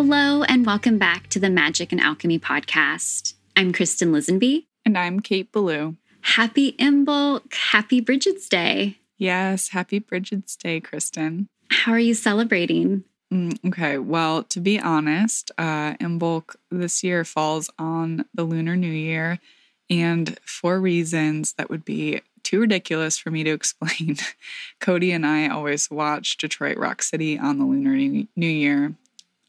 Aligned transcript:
Hello, 0.00 0.44
and 0.44 0.64
welcome 0.64 0.96
back 0.96 1.26
to 1.30 1.40
the 1.40 1.50
Magic 1.50 1.90
and 1.90 2.00
Alchemy 2.00 2.38
podcast. 2.38 3.34
I'm 3.56 3.72
Kristen 3.72 4.12
Lisenby. 4.12 4.66
And 4.86 4.96
I'm 4.96 5.18
Kate 5.18 5.50
Ballou. 5.50 5.96
Happy 6.20 6.74
Imbolc. 6.74 7.52
Happy 7.52 8.00
Bridget's 8.00 8.48
Day. 8.48 8.98
Yes, 9.16 9.70
happy 9.70 9.98
Bridget's 9.98 10.54
Day, 10.54 10.78
Kristen. 10.78 11.48
How 11.72 11.90
are 11.90 11.98
you 11.98 12.14
celebrating? 12.14 13.02
Mm, 13.34 13.58
okay, 13.66 13.98
well, 13.98 14.44
to 14.44 14.60
be 14.60 14.78
honest, 14.78 15.50
uh, 15.58 15.94
Imbolc 15.94 16.54
this 16.70 17.02
year 17.02 17.24
falls 17.24 17.68
on 17.76 18.24
the 18.32 18.44
Lunar 18.44 18.76
New 18.76 18.86
Year, 18.86 19.40
and 19.90 20.38
for 20.44 20.80
reasons 20.80 21.54
that 21.54 21.70
would 21.70 21.84
be 21.84 22.20
too 22.44 22.60
ridiculous 22.60 23.18
for 23.18 23.32
me 23.32 23.42
to 23.42 23.50
explain, 23.52 24.18
Cody 24.78 25.10
and 25.10 25.26
I 25.26 25.48
always 25.48 25.90
watch 25.90 26.36
Detroit 26.36 26.76
Rock 26.76 27.02
City 27.02 27.36
on 27.36 27.58
the 27.58 27.64
Lunar 27.64 27.96
New 27.96 28.48
Year 28.48 28.94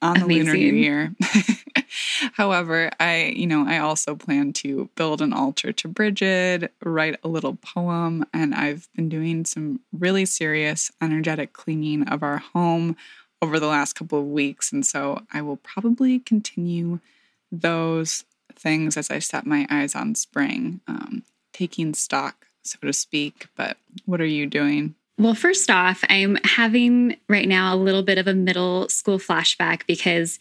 on 0.02 0.20
the 0.20 0.26
Amazing. 0.26 0.46
Lunar 0.46 0.58
New 0.58 0.74
Year. 0.76 1.16
However, 2.34 2.92
I, 3.00 3.34
you 3.36 3.48
know, 3.48 3.66
I 3.68 3.80
also 3.80 4.16
plan 4.16 4.54
to 4.54 4.90
build 4.96 5.22
an 5.22 5.34
altar 5.34 5.72
to 5.74 5.88
Bridget, 5.88 6.72
write 6.84 7.20
a 7.24 7.28
little 7.28 7.56
poem, 7.56 8.26
and 8.34 8.54
I've 8.54 8.88
been 8.96 9.10
doing 9.10 9.46
some 9.46 9.80
really 9.92 10.26
serious 10.26 10.92
energetic 11.02 11.54
cleaning 11.54 12.08
of 12.08 12.24
our 12.24 12.38
home 12.38 12.96
over 13.42 13.60
the 13.60 13.68
last 13.68 13.94
couple 13.94 14.20
of 14.20 14.26
weeks. 14.26 14.72
And 14.72 14.86
so 14.86 15.22
I 15.34 15.42
will 15.42 15.58
probably 15.58 16.20
continue 16.20 17.00
those 17.52 18.24
things 18.56 18.98
as 18.98 19.10
I 19.10 19.20
set 19.20 19.46
my 19.46 19.66
eyes 19.70 19.96
on 19.96 20.16
spring, 20.16 20.82
um, 20.88 21.24
taking 21.54 21.94
stock, 21.94 22.48
so 22.64 22.78
to 22.82 22.94
speak. 22.94 23.48
But 23.56 23.78
what 24.06 24.22
are 24.22 24.26
you 24.26 24.46
doing? 24.46 24.96
Well, 25.20 25.36
first 25.36 25.70
off, 25.70 26.02
I'm 26.08 26.38
having 26.46 27.18
right 27.28 27.48
now 27.48 27.76
a 27.76 27.78
little 27.78 28.04
bit 28.04 28.18
of 28.18 28.26
a 28.26 28.34
middle 28.34 28.88
school 28.88 29.20
flashback 29.20 29.86
because 29.86 30.40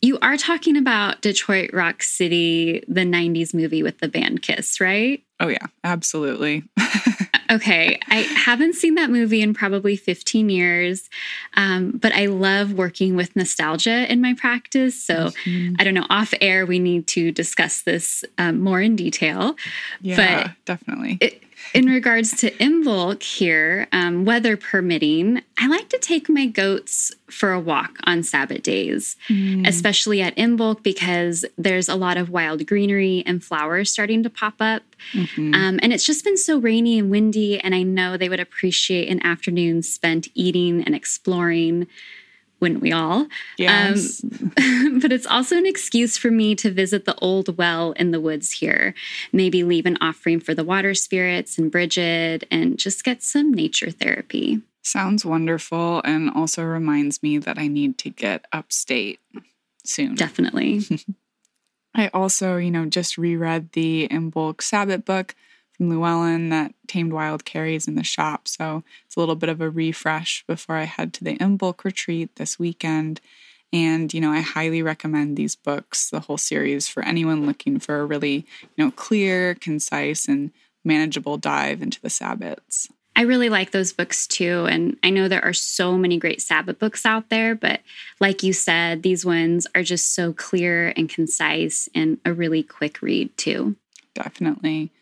you 0.00 0.20
are 0.20 0.36
talking 0.36 0.76
about 0.76 1.20
Detroit 1.20 1.70
Rock 1.72 2.04
City, 2.04 2.84
the 2.86 3.00
90s 3.00 3.52
movie 3.52 3.82
with 3.82 3.98
the 3.98 4.06
band 4.06 4.42
Kiss, 4.42 4.80
right? 4.80 5.20
Oh, 5.40 5.48
yeah, 5.48 5.66
absolutely. 5.82 6.62
okay. 7.50 7.98
I 8.08 8.18
haven't 8.18 8.76
seen 8.76 8.94
that 8.94 9.10
movie 9.10 9.42
in 9.42 9.52
probably 9.52 9.96
15 9.96 10.48
years, 10.48 11.10
um, 11.56 11.98
but 12.00 12.14
I 12.14 12.26
love 12.26 12.72
working 12.74 13.16
with 13.16 13.34
nostalgia 13.34 14.10
in 14.10 14.20
my 14.20 14.34
practice. 14.34 15.02
So 15.02 15.30
mm-hmm. 15.44 15.74
I 15.80 15.84
don't 15.84 15.94
know, 15.94 16.06
off 16.08 16.32
air, 16.40 16.66
we 16.66 16.78
need 16.78 17.08
to 17.08 17.32
discuss 17.32 17.82
this 17.82 18.24
um, 18.38 18.60
more 18.60 18.80
in 18.80 18.94
detail. 18.94 19.56
Yeah, 20.00 20.44
but 20.44 20.52
definitely. 20.64 21.18
It, 21.20 21.42
in 21.74 21.86
regards 21.86 22.36
to 22.38 22.50
Imbolc 22.52 23.22
here, 23.22 23.86
um, 23.92 24.24
weather 24.24 24.56
permitting, 24.56 25.42
I 25.58 25.68
like 25.68 25.88
to 25.90 25.98
take 25.98 26.28
my 26.28 26.46
goats 26.46 27.12
for 27.28 27.52
a 27.52 27.60
walk 27.60 27.98
on 28.04 28.22
Sabbath 28.22 28.62
days, 28.62 29.16
mm. 29.28 29.66
especially 29.66 30.20
at 30.20 30.36
Imbolc 30.36 30.82
because 30.82 31.44
there's 31.56 31.88
a 31.88 31.94
lot 31.94 32.16
of 32.16 32.30
wild 32.30 32.66
greenery 32.66 33.22
and 33.26 33.42
flowers 33.42 33.92
starting 33.92 34.22
to 34.22 34.30
pop 34.30 34.54
up. 34.60 34.82
Mm-hmm. 35.12 35.54
Um, 35.54 35.80
and 35.82 35.92
it's 35.92 36.04
just 36.04 36.24
been 36.24 36.36
so 36.36 36.58
rainy 36.58 36.98
and 36.98 37.10
windy, 37.10 37.60
and 37.60 37.74
I 37.74 37.82
know 37.82 38.16
they 38.16 38.28
would 38.28 38.40
appreciate 38.40 39.08
an 39.08 39.24
afternoon 39.24 39.82
spent 39.82 40.28
eating 40.34 40.82
and 40.82 40.94
exploring 40.94 41.86
wouldn't 42.60 42.82
we 42.82 42.92
all? 42.92 43.26
Yes. 43.56 44.22
Um, 44.22 44.98
but 45.00 45.12
it's 45.12 45.26
also 45.26 45.56
an 45.56 45.66
excuse 45.66 46.16
for 46.16 46.30
me 46.30 46.54
to 46.56 46.70
visit 46.70 47.04
the 47.04 47.16
old 47.16 47.56
well 47.56 47.92
in 47.92 48.10
the 48.10 48.20
woods 48.20 48.52
here. 48.52 48.94
Maybe 49.32 49.64
leave 49.64 49.86
an 49.86 49.98
offering 50.00 50.40
for 50.40 50.54
the 50.54 50.64
water 50.64 50.94
spirits 50.94 51.58
and 51.58 51.70
Bridget 51.70 52.44
and 52.50 52.78
just 52.78 53.04
get 53.04 53.22
some 53.22 53.52
nature 53.52 53.90
therapy. 53.90 54.60
Sounds 54.82 55.24
wonderful 55.24 56.00
and 56.04 56.30
also 56.30 56.62
reminds 56.62 57.22
me 57.22 57.38
that 57.38 57.58
I 57.58 57.66
need 57.66 57.98
to 57.98 58.10
get 58.10 58.46
upstate 58.52 59.20
soon. 59.84 60.14
Definitely. 60.14 60.82
I 61.94 62.08
also, 62.14 62.56
you 62.56 62.70
know, 62.70 62.86
just 62.86 63.18
reread 63.18 63.72
the 63.72 64.08
Imbolc 64.08 64.62
Sabbath 64.62 65.04
book 65.04 65.34
from 65.80 65.88
Llewellyn 65.88 66.50
that 66.50 66.74
Tamed 66.88 67.10
Wild 67.10 67.46
carries 67.46 67.88
in 67.88 67.94
the 67.94 68.04
shop. 68.04 68.46
So 68.46 68.84
it's 69.06 69.16
a 69.16 69.20
little 69.20 69.34
bit 69.34 69.48
of 69.48 69.62
a 69.62 69.70
refresh 69.70 70.44
before 70.46 70.76
I 70.76 70.84
head 70.84 71.14
to 71.14 71.24
the 71.24 71.38
Imbolc 71.38 71.84
retreat 71.84 72.36
this 72.36 72.58
weekend. 72.58 73.18
And, 73.72 74.12
you 74.12 74.20
know, 74.20 74.30
I 74.30 74.40
highly 74.40 74.82
recommend 74.82 75.38
these 75.38 75.56
books, 75.56 76.10
the 76.10 76.20
whole 76.20 76.36
series, 76.36 76.86
for 76.86 77.02
anyone 77.02 77.46
looking 77.46 77.78
for 77.78 78.00
a 78.00 78.04
really, 78.04 78.44
you 78.76 78.84
know, 78.84 78.90
clear, 78.90 79.54
concise, 79.54 80.28
and 80.28 80.50
manageable 80.84 81.38
dive 81.38 81.80
into 81.80 81.98
the 82.02 82.08
Sabbats. 82.08 82.90
I 83.16 83.22
really 83.22 83.48
like 83.48 83.70
those 83.70 83.94
books 83.94 84.26
too. 84.26 84.66
And 84.68 84.98
I 85.02 85.08
know 85.08 85.28
there 85.28 85.42
are 85.42 85.54
so 85.54 85.96
many 85.96 86.18
great 86.18 86.42
Sabbath 86.42 86.78
books 86.78 87.06
out 87.06 87.30
there, 87.30 87.54
but 87.54 87.80
like 88.20 88.42
you 88.42 88.52
said, 88.52 89.02
these 89.02 89.24
ones 89.24 89.66
are 89.74 89.82
just 89.82 90.14
so 90.14 90.34
clear 90.34 90.92
and 90.94 91.08
concise 91.08 91.88
and 91.94 92.18
a 92.26 92.34
really 92.34 92.62
quick 92.62 93.00
read 93.00 93.34
too. 93.38 93.76
Definitely. 94.14 94.92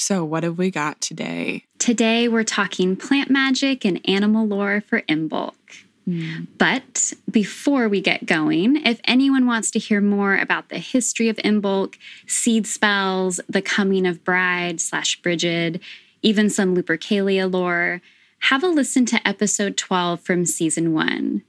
So, 0.00 0.24
what 0.24 0.44
have 0.44 0.56
we 0.56 0.70
got 0.70 1.02
today? 1.02 1.66
Today, 1.78 2.26
we're 2.26 2.42
talking 2.42 2.96
plant 2.96 3.28
magic 3.28 3.84
and 3.84 4.00
animal 4.08 4.46
lore 4.46 4.80
for 4.80 5.02
Imbolc. 5.02 5.52
Mm. 6.08 6.46
But 6.56 7.12
before 7.30 7.86
we 7.86 8.00
get 8.00 8.24
going, 8.24 8.76
if 8.86 8.98
anyone 9.04 9.46
wants 9.46 9.70
to 9.72 9.78
hear 9.78 10.00
more 10.00 10.36
about 10.36 10.70
the 10.70 10.78
history 10.78 11.28
of 11.28 11.36
Imbolc, 11.36 11.96
seed 12.26 12.66
spells, 12.66 13.40
the 13.46 13.60
coming 13.60 14.06
of 14.06 14.24
Bride 14.24 14.80
slash 14.80 15.20
Bridget, 15.20 15.82
even 16.22 16.48
some 16.48 16.74
Lupercalia 16.74 17.52
lore, 17.52 18.00
have 18.44 18.64
a 18.64 18.68
listen 18.68 19.04
to 19.04 19.28
episode 19.28 19.76
12 19.76 20.18
from 20.22 20.46
season 20.46 20.94
one. 20.94 21.42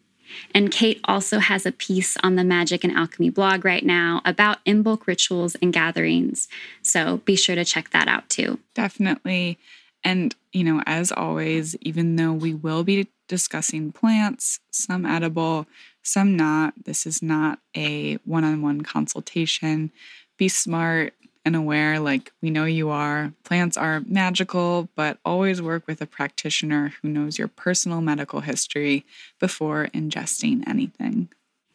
And 0.53 0.71
Kate 0.71 0.99
also 1.05 1.39
has 1.39 1.65
a 1.65 1.71
piece 1.71 2.17
on 2.23 2.35
the 2.35 2.43
Magic 2.43 2.83
and 2.83 2.93
Alchemy 2.95 3.29
blog 3.29 3.65
right 3.65 3.85
now 3.85 4.21
about 4.25 4.63
Imbolc 4.65 5.07
rituals 5.07 5.55
and 5.61 5.73
gatherings. 5.73 6.47
So 6.81 7.17
be 7.17 7.35
sure 7.35 7.55
to 7.55 7.65
check 7.65 7.91
that 7.91 8.07
out 8.07 8.29
too. 8.29 8.59
Definitely. 8.73 9.57
And, 10.03 10.35
you 10.51 10.63
know, 10.63 10.81
as 10.85 11.11
always, 11.11 11.75
even 11.81 12.15
though 12.15 12.33
we 12.33 12.53
will 12.53 12.83
be 12.83 13.07
discussing 13.27 13.91
plants, 13.91 14.59
some 14.71 15.05
edible, 15.05 15.67
some 16.03 16.35
not, 16.35 16.73
this 16.85 17.05
is 17.05 17.21
not 17.21 17.59
a 17.77 18.15
one 18.25 18.43
on 18.43 18.61
one 18.61 18.81
consultation. 18.81 19.91
Be 20.37 20.47
smart, 20.47 21.13
and 21.43 21.55
aware 21.55 21.99
like 21.99 22.31
we 22.41 22.49
know 22.49 22.65
you 22.65 22.89
are. 22.89 23.33
Plants 23.43 23.77
are 23.77 24.03
magical, 24.05 24.89
but 24.95 25.17
always 25.25 25.61
work 25.61 25.87
with 25.87 26.01
a 26.01 26.05
practitioner 26.05 26.93
who 27.01 27.09
knows 27.09 27.37
your 27.37 27.47
personal 27.47 28.01
medical 28.01 28.41
history 28.41 29.05
before 29.39 29.89
ingesting 29.93 30.67
anything. 30.67 31.29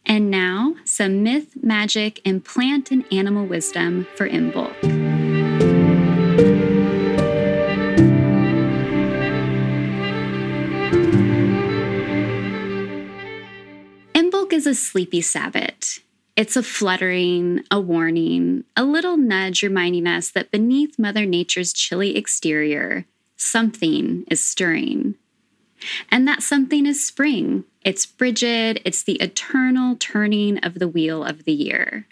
And 0.05 0.31
now, 0.31 0.77
some 0.85 1.25
myth, 1.25 1.57
magic, 1.61 2.21
and 2.25 2.45
plant 2.45 2.93
and 2.93 3.05
animal 3.13 3.45
wisdom 3.45 4.07
for 4.15 4.29
Imbolc. 4.29 4.73
Imbolc 14.15 14.53
is 14.53 14.67
a 14.67 14.77
sleepy 14.77 15.21
Sabbat. 15.21 15.99
It's 16.37 16.55
a 16.55 16.63
fluttering, 16.63 17.65
a 17.71 17.81
warning, 17.81 18.65
a 18.77 18.85
little 18.85 19.17
nudge 19.17 19.63
reminding 19.63 20.07
us 20.07 20.31
that 20.33 20.51
beneath 20.51 20.99
Mother 20.99 21.25
Nature's 21.25 21.73
chilly 21.73 22.15
exterior, 22.15 23.07
something 23.39 24.25
is 24.31 24.45
stirring. 24.45 25.15
And 26.11 26.29
that 26.29 26.43
something 26.43 26.85
is 26.85 27.03
spring. 27.03 27.65
It's 27.85 28.05
Bridget, 28.05 28.83
it's 28.85 29.03
the 29.03 29.15
eternal 29.15 29.97
turning 29.97 30.59
of 30.59 30.75
the 30.75 30.89
wheel 30.89 31.25
of 31.25 31.45
the 31.45 31.53
year. 31.53 32.07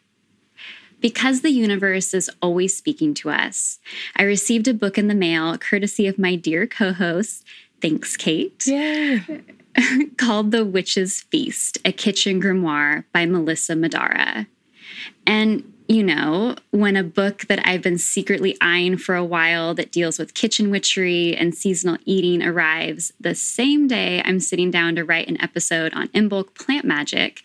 Because 1.01 1.43
the 1.43 1.51
universe 1.51 2.15
is 2.15 2.31
always 2.41 2.75
speaking 2.75 3.13
to 3.15 3.29
us, 3.29 3.79
I 4.17 4.23
received 4.23 4.69
a 4.69 4.73
book 4.73 4.97
in 4.97 5.09
the 5.09 5.15
mail 5.15 5.59
courtesy 5.59 6.07
of 6.07 6.19
my 6.19 6.35
dear 6.35 6.67
co 6.67 6.95
host. 6.95 7.45
Thanks, 7.83 8.17
Kate. 8.17 8.67
Yay. 8.67 9.21
called 10.17 10.51
The 10.51 10.65
Witch's 10.65 11.23
Feast, 11.23 11.79
a 11.85 11.93
kitchen 11.93 12.41
grimoire 12.41 13.05
by 13.13 13.27
Melissa 13.27 13.75
Madara. 13.75 14.47
And 15.27 15.71
you 15.87 16.03
know, 16.03 16.57
when 16.71 16.97
a 16.97 17.03
book 17.03 17.43
that 17.49 17.61
I've 17.67 17.83
been 17.83 17.99
secretly 17.99 18.57
eyeing 18.61 18.97
for 18.97 19.15
a 19.15 19.25
while 19.25 19.75
that 19.75 19.93
deals 19.93 20.19
with 20.19 20.33
kitchen 20.33 20.71
witchery 20.71 21.37
and 21.37 21.55
seasonal 21.55 21.99
eating 22.07 22.43
arrives 22.43 23.13
the 23.21 23.35
same 23.35 23.87
day 23.87 24.23
I'm 24.25 24.41
sitting 24.41 24.71
down 24.71 24.97
to 24.97 25.05
write 25.05 25.29
an 25.29 25.41
episode 25.43 25.93
on 25.93 26.09
Imbolc 26.09 26.55
plant 26.55 26.87
magic, 26.87 27.43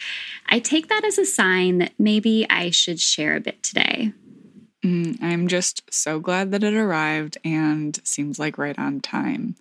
I 0.48 0.60
take 0.60 0.88
that 0.88 1.04
as 1.04 1.18
a 1.18 1.26
sign 1.26 1.80
that 1.80 1.94
maybe 2.00 2.46
I 2.50 2.70
should 2.70 3.02
share 3.02 3.36
a 3.36 3.42
bit 3.42 3.62
today. 3.62 4.14
Mm, 4.86 5.22
I'm 5.22 5.50
just 5.50 5.94
so 5.94 6.20
glad 6.20 6.52
that 6.52 6.64
it 6.64 6.74
arrived 6.74 7.38
and 7.44 8.00
seems 8.06 8.40
like 8.40 8.58
right 8.58 8.80
on 8.80 9.02
time. 9.02 9.56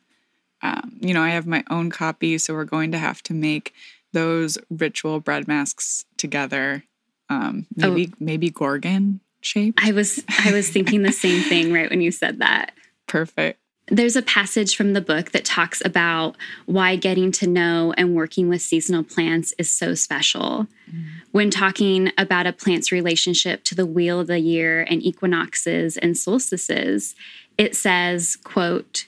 Um, 0.62 0.96
you 1.00 1.14
know, 1.14 1.22
I 1.22 1.30
have 1.30 1.46
my 1.46 1.64
own 1.70 1.90
copy, 1.90 2.38
so 2.38 2.54
we're 2.54 2.64
going 2.64 2.92
to 2.92 2.98
have 2.98 3.22
to 3.24 3.34
make 3.34 3.74
those 4.12 4.58
ritual 4.70 5.20
bread 5.20 5.46
masks 5.46 6.04
together 6.16 6.82
um, 7.28 7.66
maybe 7.74 8.10
oh. 8.12 8.16
maybe 8.20 8.50
gorgon 8.50 9.20
shape. 9.40 9.74
I 9.78 9.92
was 9.92 10.22
I 10.44 10.52
was 10.52 10.68
thinking 10.68 11.02
the 11.02 11.12
same 11.12 11.42
thing 11.42 11.72
right 11.74 11.90
when 11.90 12.00
you 12.00 12.10
said 12.10 12.38
that. 12.40 12.72
Perfect. 13.06 13.60
There's 13.90 14.16
a 14.16 14.22
passage 14.22 14.76
from 14.76 14.92
the 14.92 15.00
book 15.00 15.30
that 15.30 15.46
talks 15.46 15.82
about 15.82 16.36
why 16.66 16.96
getting 16.96 17.32
to 17.32 17.46
know 17.46 17.94
and 17.96 18.14
working 18.14 18.50
with 18.50 18.60
seasonal 18.60 19.02
plants 19.02 19.54
is 19.58 19.72
so 19.72 19.94
special. 19.94 20.66
Mm. 20.90 21.04
When 21.32 21.50
talking 21.50 22.12
about 22.18 22.46
a 22.46 22.52
plant's 22.52 22.92
relationship 22.92 23.64
to 23.64 23.74
the 23.74 23.86
wheel 23.86 24.20
of 24.20 24.26
the 24.26 24.40
year 24.40 24.82
and 24.82 25.02
equinoxes 25.02 25.96
and 25.96 26.18
solstices, 26.18 27.14
it 27.56 27.74
says, 27.74 28.36
quote, 28.36 29.06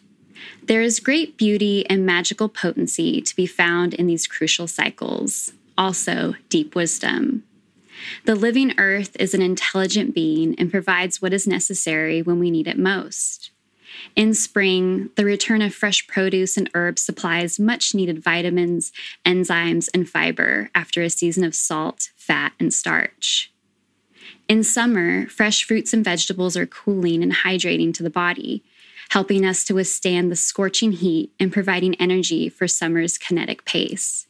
there 0.71 0.83
is 0.83 1.01
great 1.01 1.37
beauty 1.37 1.85
and 1.91 2.07
magical 2.07 2.49
potency 2.49 3.21
to 3.21 3.35
be 3.35 3.45
found 3.45 3.93
in 3.93 4.07
these 4.07 4.29
crucial 4.29 4.69
cycles, 4.69 5.53
also 5.77 6.37
deep 6.49 6.77
wisdom. 6.77 7.43
The 8.25 8.37
living 8.37 8.79
earth 8.79 9.17
is 9.19 9.35
an 9.35 9.43
intelligent 9.43 10.15
being 10.15 10.55
and 10.61 10.71
provides 10.71 11.21
what 11.21 11.33
is 11.33 11.45
necessary 11.45 12.23
when 12.23 12.39
we 12.39 12.53
need 12.53 12.69
it 12.69 12.79
most. 12.79 13.51
In 14.15 14.33
spring, 14.33 15.11
the 15.17 15.25
return 15.25 15.61
of 15.61 15.75
fresh 15.75 16.07
produce 16.07 16.57
and 16.57 16.71
herbs 16.73 17.03
supplies 17.03 17.59
much 17.59 17.93
needed 17.93 18.23
vitamins, 18.23 18.93
enzymes, 19.27 19.89
and 19.93 20.09
fiber 20.09 20.71
after 20.73 21.03
a 21.03 21.11
season 21.11 21.43
of 21.43 21.57
salt, 21.57 22.11
fat, 22.15 22.53
and 22.61 22.73
starch. 22.73 23.53
In 24.49 24.63
summer, 24.63 25.27
fresh 25.27 25.65
fruits 25.65 25.93
and 25.93 26.05
vegetables 26.05 26.57
are 26.57 26.65
cooling 26.65 27.25
and 27.25 27.33
hydrating 27.33 27.93
to 27.95 28.05
the 28.05 28.09
body, 28.09 28.63
helping 29.11 29.45
us 29.45 29.65
to 29.65 29.75
withstand 29.75 30.31
the 30.31 30.37
scorching 30.37 30.93
heat 30.93 31.33
and 31.39 31.53
providing 31.53 31.95
energy 31.97 32.49
for 32.49 32.67
summer's 32.67 33.19
kinetic 33.19 33.65
pace. 33.65 34.27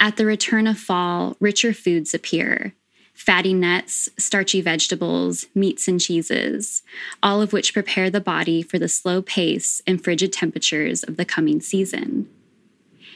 At 0.00 0.16
the 0.16 0.26
return 0.26 0.66
of 0.66 0.78
fall, 0.78 1.36
richer 1.40 1.72
foods 1.72 2.12
appear 2.14 2.74
fatty 3.14 3.54
nuts, 3.54 4.08
starchy 4.18 4.60
vegetables, 4.60 5.46
meats, 5.54 5.86
and 5.86 6.00
cheeses, 6.00 6.82
all 7.22 7.40
of 7.40 7.52
which 7.52 7.74
prepare 7.74 8.10
the 8.10 8.20
body 8.20 8.62
for 8.62 8.78
the 8.78 8.88
slow 8.88 9.22
pace 9.22 9.80
and 9.86 10.02
frigid 10.02 10.32
temperatures 10.32 11.04
of 11.04 11.16
the 11.16 11.24
coming 11.24 11.60
season. 11.60 12.28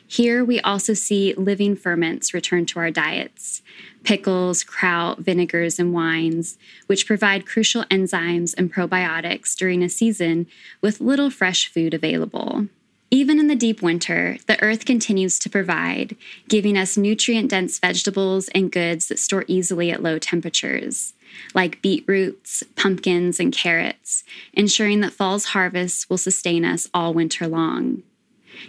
Here, 0.08 0.44
we 0.44 0.60
also 0.60 0.94
see 0.94 1.34
living 1.34 1.74
ferments 1.74 2.32
return 2.32 2.66
to 2.66 2.78
our 2.78 2.90
diets 2.90 3.62
pickles, 4.04 4.62
kraut, 4.62 5.18
vinegars, 5.18 5.80
and 5.80 5.92
wines, 5.92 6.56
which 6.86 7.08
provide 7.08 7.44
crucial 7.44 7.82
enzymes 7.84 8.54
and 8.56 8.72
probiotics 8.72 9.56
during 9.56 9.82
a 9.82 9.88
season 9.88 10.46
with 10.80 11.00
little 11.00 11.28
fresh 11.28 11.66
food 11.66 11.92
available. 11.92 12.68
Even 13.10 13.40
in 13.40 13.48
the 13.48 13.56
deep 13.56 13.82
winter, 13.82 14.36
the 14.46 14.60
earth 14.62 14.84
continues 14.84 15.40
to 15.40 15.50
provide, 15.50 16.16
giving 16.48 16.76
us 16.78 16.96
nutrient 16.96 17.50
dense 17.50 17.80
vegetables 17.80 18.48
and 18.48 18.70
goods 18.70 19.08
that 19.08 19.18
store 19.18 19.44
easily 19.48 19.90
at 19.90 20.02
low 20.02 20.20
temperatures, 20.20 21.14
like 21.52 21.82
beetroots, 21.82 22.62
pumpkins, 22.76 23.40
and 23.40 23.52
carrots, 23.52 24.22
ensuring 24.52 25.00
that 25.00 25.12
fall's 25.12 25.46
harvests 25.46 26.08
will 26.08 26.18
sustain 26.18 26.64
us 26.64 26.88
all 26.94 27.12
winter 27.12 27.48
long. 27.48 28.04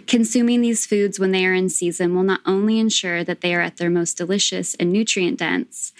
Consuming 0.06 0.60
these 0.60 0.86
foods 0.86 1.18
when 1.18 1.32
they 1.32 1.46
are 1.46 1.54
in 1.54 1.68
season 1.68 2.14
will 2.14 2.22
not 2.22 2.40
only 2.46 2.78
ensure 2.78 3.24
that 3.24 3.40
they 3.40 3.54
are 3.54 3.60
at 3.60 3.76
their 3.76 3.90
most 3.90 4.16
delicious 4.16 4.74
and 4.74 4.92
nutrient 4.92 5.38
dense, 5.38 5.92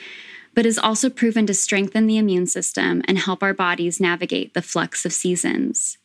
but 0.54 0.66
is 0.66 0.78
also 0.78 1.08
proven 1.08 1.46
to 1.46 1.54
strengthen 1.54 2.06
the 2.06 2.18
immune 2.18 2.46
system 2.46 3.02
and 3.06 3.18
help 3.18 3.42
our 3.42 3.54
bodies 3.54 4.00
navigate 4.00 4.54
the 4.54 4.62
flux 4.62 5.04
of 5.04 5.12
seasons. 5.12 5.98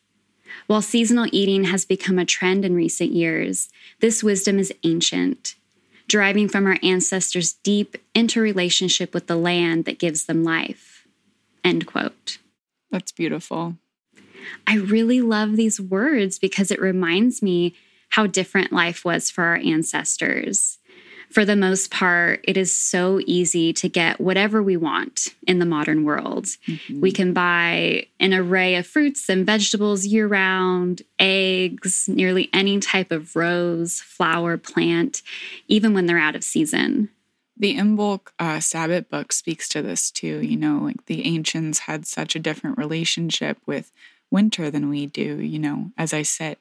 While 0.66 0.82
seasonal 0.82 1.26
eating 1.32 1.64
has 1.64 1.84
become 1.84 2.18
a 2.18 2.24
trend 2.24 2.64
in 2.64 2.74
recent 2.74 3.12
years, 3.12 3.68
this 4.00 4.22
wisdom 4.22 4.58
is 4.58 4.72
ancient, 4.84 5.56
deriving 6.08 6.48
from 6.48 6.66
our 6.66 6.78
ancestors' 6.82 7.54
deep 7.64 7.96
interrelationship 8.14 9.12
with 9.12 9.26
the 9.26 9.36
land 9.36 9.84
that 9.84 9.98
gives 9.98 10.26
them 10.26 10.44
life. 10.44 11.06
End 11.64 11.86
quote. 11.86 12.38
That's 12.90 13.12
beautiful. 13.12 13.76
I 14.66 14.76
really 14.76 15.20
love 15.20 15.56
these 15.56 15.80
words 15.80 16.38
because 16.38 16.70
it 16.70 16.80
reminds 16.80 17.42
me 17.42 17.74
how 18.10 18.26
different 18.26 18.72
life 18.72 19.04
was 19.04 19.30
for 19.30 19.44
our 19.44 19.56
ancestors 19.56 20.78
for 21.34 21.44
the 21.44 21.56
most 21.56 21.90
part, 21.90 22.44
it 22.44 22.56
is 22.56 22.76
so 22.76 23.20
easy 23.26 23.72
to 23.72 23.88
get 23.88 24.20
whatever 24.20 24.62
we 24.62 24.76
want 24.76 25.34
in 25.48 25.58
the 25.58 25.66
modern 25.66 26.04
world. 26.04 26.44
Mm-hmm. 26.44 27.00
We 27.00 27.10
can 27.10 27.32
buy 27.32 28.06
an 28.20 28.32
array 28.32 28.76
of 28.76 28.86
fruits 28.86 29.28
and 29.28 29.44
vegetables 29.44 30.06
year 30.06 30.28
round, 30.28 31.02
eggs, 31.18 32.08
nearly 32.08 32.48
any 32.52 32.78
type 32.78 33.10
of 33.10 33.34
rose, 33.34 34.00
flower, 34.00 34.56
plant, 34.56 35.22
even 35.66 35.92
when 35.92 36.06
they're 36.06 36.20
out 36.20 36.36
of 36.36 36.44
season. 36.44 37.08
The 37.56 37.76
Imbolc 37.76 38.28
uh, 38.38 38.60
Sabbat 38.60 39.10
book 39.10 39.32
speaks 39.32 39.68
to 39.70 39.82
this 39.82 40.12
too. 40.12 40.40
You 40.40 40.56
know, 40.56 40.78
like 40.84 41.06
the 41.06 41.26
ancients 41.26 41.80
had 41.80 42.06
such 42.06 42.36
a 42.36 42.40
different 42.40 42.78
relationship 42.78 43.58
with 43.66 43.90
winter 44.34 44.70
than 44.70 44.90
we 44.90 45.06
do. 45.06 45.40
You 45.40 45.58
know, 45.58 45.92
as 45.96 46.12
I 46.12 46.22
sit 46.22 46.58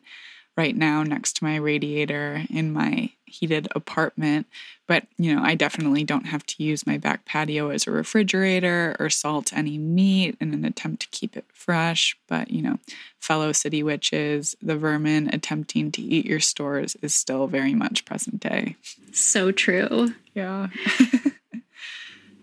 right 0.56 0.76
now 0.76 1.04
next 1.04 1.38
to 1.38 1.44
my 1.44 1.56
radiator 1.56 2.44
in 2.50 2.72
my 2.72 3.12
heated 3.26 3.68
apartment. 3.76 4.46
But, 4.88 5.08
you 5.18 5.34
know, 5.34 5.42
I 5.42 5.56
definitely 5.56 6.04
don't 6.04 6.28
have 6.28 6.46
to 6.46 6.64
use 6.64 6.86
my 6.86 6.98
back 6.98 7.26
patio 7.26 7.70
as 7.70 7.88
a 7.88 7.92
refrigerator 7.92 8.96
or 9.00 9.10
salt 9.10 9.52
any 9.54 9.78
meat 9.78 10.38
in 10.40 10.54
an 10.54 10.66
attempt 10.66 11.02
to 11.02 11.08
keep 11.08 11.36
it 11.36 11.46
fresh. 11.52 12.16
But, 12.28 12.52
you 12.52 12.62
know, 12.62 12.78
fellow 13.20 13.52
city 13.52 13.82
witches, 13.82 14.56
the 14.62 14.76
vermin 14.76 15.30
attempting 15.34 15.92
to 15.94 16.02
eat 16.02 16.26
your 16.26 16.40
stores 16.40 16.96
is 17.02 17.16
still 17.16 17.48
very 17.48 17.74
much 17.74 18.06
present 18.06 18.40
day. 18.40 18.76
So 19.12 19.52
true. 19.52 20.14
Yeah. 20.36 20.68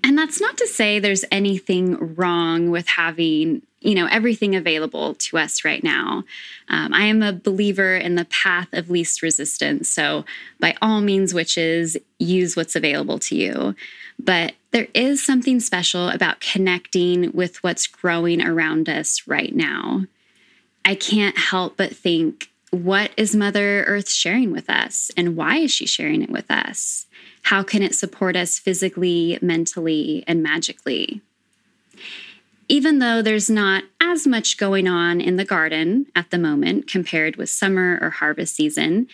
and 0.02 0.16
that's 0.16 0.40
not 0.40 0.56
to 0.58 0.66
say 0.66 0.98
there's 0.98 1.24
anything 1.30 2.14
wrong 2.14 2.70
with 2.70 2.86
having 2.88 3.62
you 3.80 3.94
know 3.94 4.06
everything 4.06 4.54
available 4.54 5.14
to 5.14 5.38
us 5.38 5.64
right 5.64 5.82
now. 5.82 6.24
Um, 6.68 6.92
i 6.92 7.04
am 7.04 7.22
a 7.22 7.32
believer 7.32 7.96
in 7.96 8.14
the 8.14 8.26
path 8.26 8.68
of 8.72 8.90
least 8.90 9.22
resistance. 9.22 9.88
So 9.88 10.24
by 10.58 10.76
all 10.82 11.00
means 11.00 11.34
witches 11.34 11.96
use 12.18 12.56
what's 12.56 12.76
available 12.76 13.18
to 13.20 13.36
you. 13.36 13.74
But 14.18 14.52
there 14.72 14.88
is 14.94 15.24
something 15.24 15.60
special 15.60 16.10
about 16.10 16.40
connecting 16.40 17.32
with 17.32 17.62
what's 17.62 17.86
growing 17.86 18.44
around 18.44 18.88
us 18.88 19.26
right 19.26 19.54
now. 19.54 20.04
I 20.84 20.94
can't 20.94 21.36
help 21.36 21.76
but 21.76 21.96
think 21.96 22.50
what 22.70 23.10
is 23.16 23.34
mother 23.34 23.84
earth 23.84 24.08
sharing 24.08 24.52
with 24.52 24.70
us? 24.70 25.10
And 25.16 25.36
why 25.36 25.56
is 25.56 25.72
she 25.72 25.86
sharing 25.86 26.22
it 26.22 26.30
with 26.30 26.50
us 26.50 27.06
how 27.42 27.62
can 27.62 27.82
it 27.82 27.94
support 27.94 28.36
us 28.36 28.58
physically 28.58 29.38
mentally 29.40 30.24
and 30.26 30.42
magically 30.42 31.22
even 32.70 33.00
though 33.00 33.20
there's 33.20 33.50
not 33.50 33.82
as 34.00 34.28
much 34.28 34.56
going 34.56 34.86
on 34.86 35.20
in 35.20 35.34
the 35.34 35.44
garden 35.44 36.06
at 36.14 36.30
the 36.30 36.38
moment 36.38 36.86
compared 36.86 37.34
with 37.34 37.50
summer 37.50 37.98
or 38.00 38.10
harvest 38.10 38.54
season, 38.54 39.08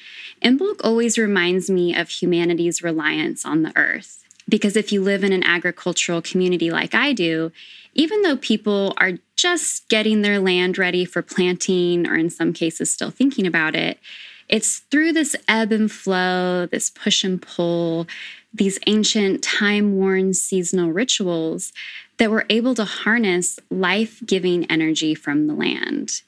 Imbolc 0.44 0.78
always 0.84 1.16
reminds 1.16 1.70
me 1.70 1.96
of 1.96 2.10
humanity's 2.10 2.82
reliance 2.82 3.46
on 3.46 3.62
the 3.62 3.72
earth. 3.74 4.22
Because 4.46 4.76
if 4.76 4.92
you 4.92 5.00
live 5.00 5.24
in 5.24 5.32
an 5.32 5.42
agricultural 5.42 6.20
community 6.20 6.70
like 6.70 6.94
I 6.94 7.14
do, 7.14 7.50
even 7.94 8.20
though 8.20 8.36
people 8.36 8.92
are 8.98 9.12
just 9.36 9.88
getting 9.88 10.20
their 10.20 10.38
land 10.38 10.76
ready 10.76 11.06
for 11.06 11.22
planting, 11.22 12.06
or 12.06 12.14
in 12.14 12.28
some 12.28 12.52
cases 12.52 12.90
still 12.90 13.10
thinking 13.10 13.46
about 13.46 13.74
it, 13.74 13.98
it's 14.48 14.78
through 14.90 15.12
this 15.12 15.34
ebb 15.48 15.72
and 15.72 15.90
flow, 15.90 16.66
this 16.66 16.90
push 16.90 17.24
and 17.24 17.40
pull, 17.40 18.06
these 18.52 18.78
ancient, 18.86 19.42
time 19.42 19.96
worn 19.96 20.34
seasonal 20.34 20.92
rituals 20.92 21.72
that 22.18 22.30
we're 22.30 22.46
able 22.48 22.74
to 22.74 22.84
harness 22.84 23.58
life 23.70 24.22
giving 24.24 24.64
energy 24.70 25.14
from 25.14 25.46
the 25.46 25.54
land 25.54 26.22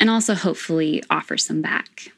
and 0.00 0.08
also 0.08 0.34
hopefully 0.34 1.02
offer 1.10 1.36
some 1.36 1.60
back. 1.60 2.12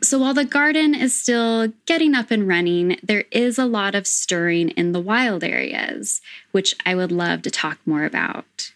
So 0.00 0.18
while 0.18 0.34
the 0.34 0.44
garden 0.44 0.94
is 0.94 1.14
still 1.14 1.68
getting 1.86 2.14
up 2.14 2.30
and 2.30 2.48
running, 2.48 2.98
there 3.02 3.24
is 3.30 3.58
a 3.58 3.66
lot 3.66 3.94
of 3.94 4.06
stirring 4.06 4.70
in 4.70 4.92
the 4.92 5.00
wild 5.00 5.44
areas, 5.44 6.20
which 6.50 6.74
I 6.84 6.94
would 6.94 7.12
love 7.12 7.42
to 7.42 7.50
talk 7.50 7.78
more 7.86 8.04
about. 8.04 8.72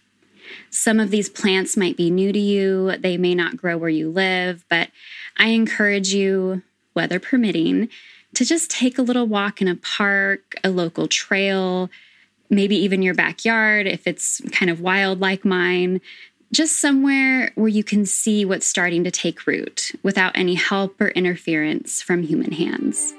Some 0.70 1.00
of 1.00 1.10
these 1.10 1.28
plants 1.28 1.76
might 1.76 1.96
be 1.96 2.10
new 2.10 2.32
to 2.32 2.38
you, 2.38 2.96
they 2.98 3.16
may 3.16 3.34
not 3.34 3.56
grow 3.56 3.76
where 3.76 3.88
you 3.88 4.10
live, 4.10 4.64
but 4.68 4.90
I 5.36 5.48
encourage 5.48 6.12
you, 6.12 6.62
weather 6.94 7.18
permitting, 7.18 7.88
to 8.34 8.44
just 8.44 8.70
take 8.70 8.98
a 8.98 9.02
little 9.02 9.26
walk 9.26 9.62
in 9.62 9.68
a 9.68 9.76
park, 9.76 10.54
a 10.62 10.70
local 10.70 11.08
trail, 11.08 11.90
maybe 12.50 12.76
even 12.76 13.02
your 13.02 13.14
backyard 13.14 13.86
if 13.86 14.06
it's 14.06 14.40
kind 14.52 14.70
of 14.70 14.80
wild 14.80 15.20
like 15.20 15.44
mine. 15.44 16.00
Just 16.52 16.78
somewhere 16.78 17.50
where 17.54 17.68
you 17.68 17.82
can 17.82 18.06
see 18.06 18.44
what's 18.44 18.66
starting 18.66 19.02
to 19.04 19.10
take 19.10 19.46
root 19.46 19.92
without 20.02 20.36
any 20.36 20.54
help 20.54 21.00
or 21.00 21.08
interference 21.08 22.00
from 22.02 22.22
human 22.22 22.52
hands. 22.52 23.14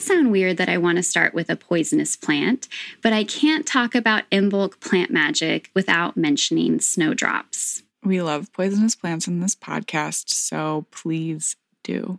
Might 0.00 0.06
sound 0.06 0.32
weird 0.32 0.56
that 0.56 0.70
I 0.70 0.78
want 0.78 0.96
to 0.96 1.02
start 1.02 1.34
with 1.34 1.50
a 1.50 1.56
poisonous 1.56 2.16
plant, 2.16 2.68
but 3.02 3.12
I 3.12 3.22
can't 3.22 3.66
talk 3.66 3.94
about 3.94 4.24
Imbolc 4.30 4.80
plant 4.80 5.10
magic 5.10 5.70
without 5.74 6.16
mentioning 6.16 6.80
snowdrops. 6.80 7.82
We 8.02 8.22
love 8.22 8.50
poisonous 8.54 8.94
plants 8.94 9.28
in 9.28 9.40
this 9.40 9.54
podcast, 9.54 10.30
so 10.30 10.86
please 10.90 11.56
do. 11.82 12.18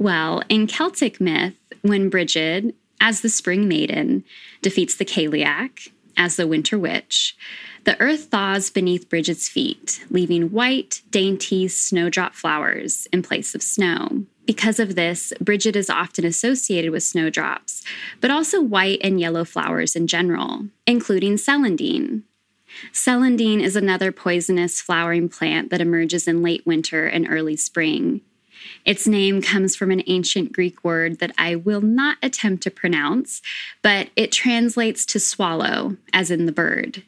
Well, 0.00 0.42
in 0.48 0.66
Celtic 0.66 1.20
myth, 1.20 1.54
when 1.82 2.10
Brigid, 2.10 2.74
as 3.00 3.20
the 3.20 3.28
spring 3.28 3.68
maiden, 3.68 4.24
defeats 4.60 4.96
the 4.96 5.04
Cailleach, 5.04 5.92
as 6.16 6.34
the 6.34 6.48
winter 6.48 6.76
witch, 6.76 7.36
the 7.84 7.98
earth 8.00 8.30
thaws 8.32 8.68
beneath 8.68 9.08
Brigid's 9.08 9.48
feet, 9.48 10.04
leaving 10.10 10.50
white, 10.50 11.02
dainty 11.10 11.68
snowdrop 11.68 12.34
flowers 12.34 13.06
in 13.12 13.22
place 13.22 13.54
of 13.54 13.62
snow. 13.62 14.26
Because 14.44 14.80
of 14.80 14.96
this, 14.96 15.32
Bridget 15.40 15.76
is 15.76 15.88
often 15.88 16.24
associated 16.24 16.90
with 16.90 17.04
snowdrops, 17.04 17.84
but 18.20 18.30
also 18.30 18.60
white 18.60 18.98
and 19.02 19.20
yellow 19.20 19.44
flowers 19.44 19.94
in 19.94 20.06
general, 20.06 20.66
including 20.86 21.36
celandine. 21.36 22.22
Celandine 22.92 23.60
is 23.62 23.76
another 23.76 24.10
poisonous 24.10 24.80
flowering 24.80 25.28
plant 25.28 25.70
that 25.70 25.80
emerges 25.80 26.26
in 26.26 26.42
late 26.42 26.66
winter 26.66 27.06
and 27.06 27.26
early 27.28 27.56
spring. 27.56 28.20
Its 28.84 29.06
name 29.06 29.42
comes 29.42 29.76
from 29.76 29.90
an 29.90 30.02
ancient 30.06 30.52
Greek 30.52 30.82
word 30.82 31.18
that 31.18 31.32
I 31.36 31.54
will 31.56 31.80
not 31.80 32.18
attempt 32.22 32.62
to 32.64 32.70
pronounce, 32.70 33.42
but 33.82 34.08
it 34.16 34.32
translates 34.32 35.04
to 35.06 35.20
swallow, 35.20 35.96
as 36.12 36.30
in 36.30 36.46
the 36.46 36.52
bird. 36.52 37.02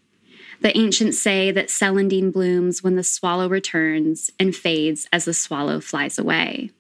The 0.61 0.77
ancients 0.77 1.19
say 1.19 1.51
that 1.51 1.69
celandine 1.69 2.33
blooms 2.33 2.83
when 2.83 2.97
the 2.97 3.05
swallow 3.05 3.49
returns 3.49 4.31
and 4.39 4.55
fades 4.55 5.09
as 5.13 5.25
the 5.25 5.35
swallow 5.35 5.81
flies 5.81 6.19
away. 6.19 6.71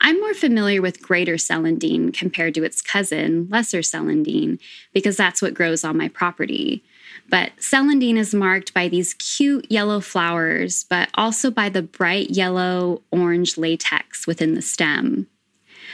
I'm 0.00 0.20
more 0.20 0.34
familiar 0.34 0.82
with 0.82 1.02
greater 1.02 1.34
celandine 1.34 2.12
compared 2.12 2.54
to 2.54 2.64
its 2.64 2.82
cousin, 2.82 3.48
lesser 3.50 3.80
celandine, 3.80 4.58
because 4.92 5.16
that's 5.16 5.40
what 5.40 5.54
grows 5.54 5.84
on 5.84 5.96
my 5.96 6.08
property. 6.08 6.84
But 7.28 7.52
celandine 7.58 8.16
is 8.16 8.34
marked 8.34 8.74
by 8.74 8.88
these 8.88 9.14
cute 9.14 9.70
yellow 9.70 10.00
flowers, 10.00 10.84
but 10.84 11.08
also 11.14 11.50
by 11.50 11.68
the 11.68 11.82
bright 11.82 12.30
yellow 12.30 13.02
orange 13.10 13.56
latex 13.56 14.26
within 14.26 14.54
the 14.54 14.62
stem. 14.62 15.26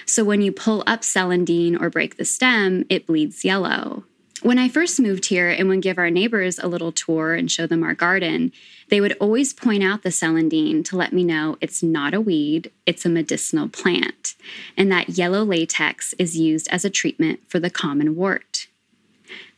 So 0.06 0.24
when 0.24 0.42
you 0.42 0.50
pull 0.50 0.82
up 0.86 1.02
celandine 1.02 1.80
or 1.80 1.90
break 1.90 2.16
the 2.16 2.24
stem, 2.24 2.84
it 2.88 3.06
bleeds 3.06 3.44
yellow. 3.44 4.04
When 4.42 4.58
I 4.58 4.70
first 4.70 4.98
moved 4.98 5.26
here 5.26 5.50
and 5.50 5.68
would 5.68 5.82
give 5.82 5.98
our 5.98 6.08
neighbors 6.08 6.58
a 6.58 6.66
little 6.66 6.92
tour 6.92 7.34
and 7.34 7.50
show 7.50 7.66
them 7.66 7.82
our 7.82 7.92
garden, 7.92 8.52
they 8.88 8.98
would 8.98 9.12
always 9.20 9.52
point 9.52 9.82
out 9.82 10.02
the 10.02 10.08
celandine 10.08 10.82
to 10.86 10.96
let 10.96 11.12
me 11.12 11.24
know 11.24 11.58
it's 11.60 11.82
not 11.82 12.14
a 12.14 12.22
weed, 12.22 12.70
it's 12.86 13.04
a 13.04 13.10
medicinal 13.10 13.68
plant, 13.68 14.34
and 14.78 14.90
that 14.90 15.10
yellow 15.10 15.44
latex 15.44 16.14
is 16.18 16.38
used 16.38 16.68
as 16.68 16.86
a 16.86 16.90
treatment 16.90 17.40
for 17.48 17.58
the 17.58 17.68
common 17.68 18.16
wart. 18.16 18.66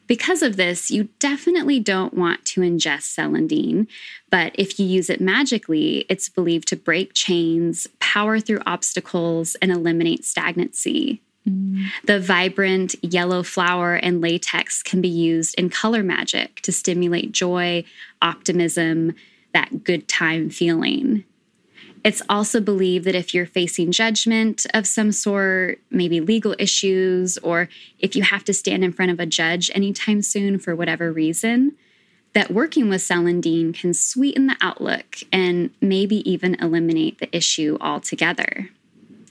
Because 0.09 0.43
of 0.43 0.57
this, 0.57 0.91
you 0.91 1.11
definitely 1.21 1.79
don't 1.79 2.15
want 2.15 2.45
to 2.47 2.63
ingest 2.63 3.17
celandine, 3.17 3.87
but 4.31 4.53
if 4.57 4.81
you 4.81 4.85
use 4.85 5.09
it 5.09 5.21
magically, 5.21 6.07
it's 6.09 6.29
believed 6.29 6.67
to 6.69 6.77
break 6.77 7.15
chains, 7.15 7.87
power 8.01 8.41
through 8.41 8.61
obstacles, 8.67 9.55
and 9.63 9.71
eliminate 9.71 10.25
stagnancy. 10.25 11.23
Mm. 11.49 11.87
The 12.05 12.21
vibrant 12.21 12.95
yellow 13.03 13.43
flower 13.43 13.95
and 13.95 14.21
latex 14.21 14.83
can 14.83 15.01
be 15.01 15.09
used 15.09 15.55
in 15.57 15.71
color 15.71 16.03
magic 16.03 16.61
to 16.63 16.73
stimulate 16.73 17.33
joy, 17.33 17.85
optimism, 18.21 19.15
that 19.53 19.85
good 19.85 20.09
time 20.09 20.51
feeling. 20.51 21.25
It's 22.05 22.23
also 22.29 22.61
believed 22.61 23.05
that 23.05 23.15
if 23.15 23.33
you're 23.33 23.47
facing 23.47 23.93
judgment 23.93 24.67
of 24.75 24.87
some 24.89 25.13
sort, 25.13 25.81
maybe 25.91 26.21
legal 26.21 26.55
issues, 26.59 27.39
or 27.39 27.69
if 28.01 28.17
you 28.17 28.23
have 28.25 28.43
to 28.45 28.55
stand 28.55 28.83
in 28.83 28.93
front 28.93 29.13
of 29.13 29.21
a 29.21 29.27
judge 29.27 29.71
anytime 29.75 30.23
soon 30.23 30.59
for 30.59 30.75
whatever 30.75 31.13
reason, 31.13 31.77
that 32.33 32.51
working 32.51 32.89
with 32.89 33.03
celandine 33.03 33.75
can 33.75 33.95
sweeten 33.95 34.47
the 34.47 34.57
outlook 34.61 35.19
and 35.33 35.71
maybe 35.81 36.29
even 36.29 36.57
eliminate 36.57 37.19
the 37.19 37.35
issue 37.37 37.77
altogether. 37.81 38.71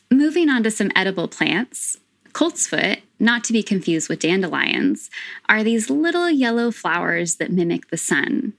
Moving 0.09 0.49
on 0.49 0.63
to 0.63 0.71
some 0.71 0.91
edible 0.95 1.27
plants, 1.27 1.97
coltsfoot, 2.33 3.01
not 3.19 3.43
to 3.45 3.53
be 3.53 3.63
confused 3.63 4.09
with 4.09 4.19
dandelions, 4.19 5.09
are 5.47 5.63
these 5.63 5.89
little 5.89 6.29
yellow 6.29 6.71
flowers 6.71 7.35
that 7.35 7.51
mimic 7.51 7.89
the 7.89 7.97
sun. 7.97 8.53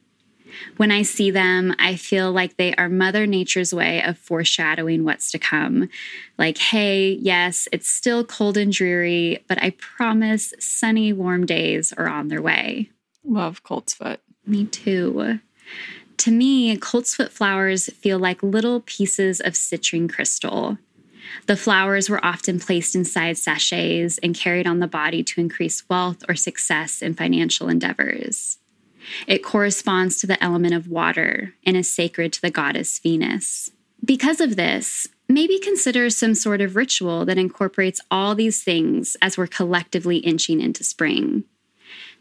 When 0.77 0.91
I 0.91 1.03
see 1.03 1.31
them, 1.31 1.75
I 1.79 1.97
feel 1.97 2.31
like 2.31 2.57
they 2.57 2.75
are 2.75 2.89
Mother 2.89 3.27
Nature's 3.27 3.75
way 3.75 4.03
of 4.03 4.19
foreshadowing 4.19 5.05
what's 5.05 5.31
to 5.33 5.39
come. 5.39 5.89
Like, 6.39 6.59
hey, 6.59 7.13
yes, 7.13 7.69
it's 7.73 7.89
still 7.89 8.25
cold 8.25 8.57
and 8.57 8.73
dreary, 8.73 9.45
but 9.49 9.63
I 9.63 9.71
promise 9.71 10.53
sunny, 10.59 11.13
warm 11.13 11.47
days 11.47 11.93
are 11.95 12.09
on 12.09 12.29
their 12.29 12.43
way. 12.43 12.91
Love 13.25 13.63
coltsfoot. 13.65 14.19
Me 14.47 14.67
too. 14.67 15.39
To 16.19 16.31
me, 16.31 16.77
coltsfoot 16.77 17.31
flowers 17.31 17.89
feel 17.89 18.19
like 18.19 18.43
little 18.43 18.81
pieces 18.81 19.41
of 19.41 19.55
citrine 19.55 20.13
crystal. 20.13 20.79
The 21.47 21.57
flowers 21.57 22.09
were 22.09 22.25
often 22.25 22.61
placed 22.61 22.95
inside 22.95 23.39
sachets 23.39 24.19
and 24.19 24.35
carried 24.35 24.67
on 24.67 24.79
the 24.79 24.87
body 24.87 25.23
to 25.25 25.41
increase 25.41 25.89
wealth 25.89 26.23
or 26.29 26.35
success 26.35 27.03
in 27.03 27.15
financial 27.15 27.69
endeavors. 27.69 28.59
It 29.27 29.43
corresponds 29.43 30.19
to 30.19 30.27
the 30.27 30.43
element 30.43 30.75
of 30.75 30.89
water 30.89 31.55
and 31.67 31.77
is 31.77 31.93
sacred 31.93 32.33
to 32.35 32.41
the 32.41 32.51
goddess 32.51 32.99
Venus. 32.99 33.71
Because 34.05 34.41
of 34.41 34.57
this, 34.57 35.09
maybe 35.29 35.59
consider 35.59 36.11
some 36.11 36.35
sort 36.35 36.61
of 36.61 36.77
ritual 36.77 37.25
that 37.25 37.39
incorporates 37.39 38.01
all 38.11 38.35
these 38.35 38.63
things 38.63 39.17
as 39.23 39.37
we're 39.39 39.47
collectively 39.47 40.19
inching 40.19 40.61
into 40.61 40.85
spring. 40.85 41.45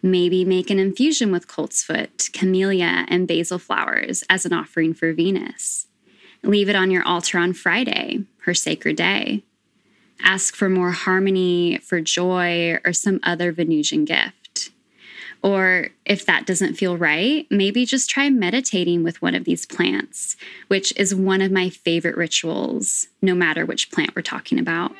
Maybe 0.01 0.43
make 0.43 0.69
an 0.69 0.79
infusion 0.79 1.31
with 1.31 1.47
coltsfoot, 1.47 2.31
camellia, 2.33 3.05
and 3.07 3.27
basil 3.27 3.59
flowers 3.59 4.23
as 4.29 4.45
an 4.45 4.53
offering 4.53 4.93
for 4.93 5.13
Venus. 5.13 5.87
Leave 6.43 6.69
it 6.69 6.75
on 6.75 6.89
your 6.89 7.03
altar 7.03 7.37
on 7.37 7.53
Friday, 7.53 8.23
her 8.41 8.53
sacred 8.53 8.95
day. 8.95 9.43
Ask 10.23 10.55
for 10.55 10.69
more 10.69 10.91
harmony, 10.91 11.79
for 11.79 12.01
joy, 12.01 12.77
or 12.85 12.93
some 12.93 13.19
other 13.23 13.51
Venusian 13.51 14.05
gift. 14.05 14.71
Or 15.43 15.89
if 16.05 16.25
that 16.25 16.45
doesn't 16.45 16.75
feel 16.75 16.97
right, 16.97 17.47
maybe 17.49 17.85
just 17.85 18.09
try 18.09 18.29
meditating 18.29 19.03
with 19.03 19.21
one 19.21 19.33
of 19.33 19.43
these 19.43 19.65
plants, 19.65 20.37
which 20.67 20.93
is 20.95 21.15
one 21.15 21.41
of 21.41 21.51
my 21.51 21.69
favorite 21.69 22.15
rituals, 22.15 23.07
no 23.21 23.33
matter 23.33 23.65
which 23.65 23.91
plant 23.91 24.15
we're 24.15 24.21
talking 24.21 24.59
about. 24.59 24.91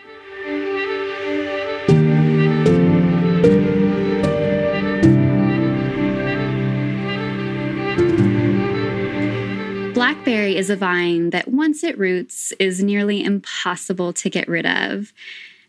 Blackberry 10.22 10.56
is 10.56 10.70
a 10.70 10.75
vine 10.75 11.32
that 11.32 11.48
once 11.48 11.84
it 11.84 11.98
roots 11.98 12.54
is 12.60 12.84
nearly 12.84 13.24
impossible 13.24 14.13
to 14.13 14.30
get 14.30 14.48
rid 14.48 14.68
of. 14.68 15.13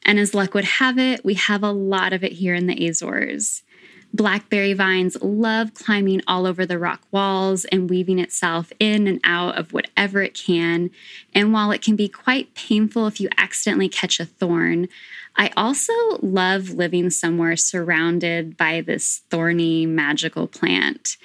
And 0.02 0.18
as 0.18 0.35
luck 0.35 0.52
would 0.52 0.66
have 0.66 0.99
it, 0.99 1.25
we 1.25 1.32
have 1.35 1.62
a 1.62 1.73
lot 1.73 2.12
of 2.12 2.23
it 2.23 2.32
here 2.32 2.54
in 2.54 2.66
the 2.66 2.87
Azores. 2.87 3.62
Blackberry 4.12 4.75
vines 4.75 5.16
love 5.23 5.73
climbing 5.73 6.21
all 6.26 6.44
over 6.47 6.66
the 6.66 6.78
rock 6.78 7.00
walls 7.11 7.64
and 7.64 7.88
weaving 7.88 8.18
itself 8.18 8.75
in 8.78 9.06
and 9.06 9.21
out 9.25 9.56
of 9.56 9.73
whatever 9.73 10.21
it 10.21 10.35
can. 10.35 10.90
And 11.35 11.54
while 11.54 11.71
it 11.71 11.80
can 11.80 11.97
be 11.97 12.11
quite 12.11 12.52
painful 12.52 13.06
if 13.06 13.23
you 13.23 13.30
accidentally 13.38 13.88
catch 13.88 14.21
a 14.21 14.26
thorn, 14.26 14.88
I 15.35 15.50
also 15.56 15.94
love 16.21 16.68
living 16.68 17.09
somewhere 17.09 17.56
surrounded 17.56 18.59
by 18.59 18.82
this 18.82 19.23
thorny, 19.30 19.87
magical 19.87 20.47
plant. 20.47 21.16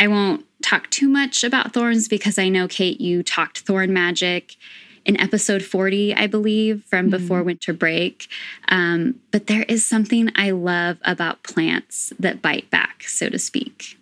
I 0.00 0.08
won't 0.08 0.44
talk 0.62 0.90
too 0.90 1.08
much 1.08 1.44
about 1.44 1.72
thorns 1.72 2.08
because 2.08 2.38
I 2.38 2.48
know, 2.48 2.68
Kate, 2.68 3.00
you 3.00 3.22
talked 3.22 3.60
thorn 3.60 3.92
magic 3.92 4.56
in 5.04 5.18
episode 5.20 5.62
40, 5.62 6.14
I 6.14 6.26
believe, 6.26 6.84
from 6.84 7.06
mm-hmm. 7.06 7.10
before 7.10 7.42
winter 7.42 7.72
break. 7.72 8.28
Um, 8.68 9.20
but 9.30 9.46
there 9.46 9.62
is 9.62 9.86
something 9.86 10.30
I 10.36 10.50
love 10.50 10.98
about 11.02 11.42
plants 11.42 12.12
that 12.18 12.42
bite 12.42 12.70
back, 12.70 13.04
so 13.04 13.28
to 13.30 13.38
speak. 13.38 13.98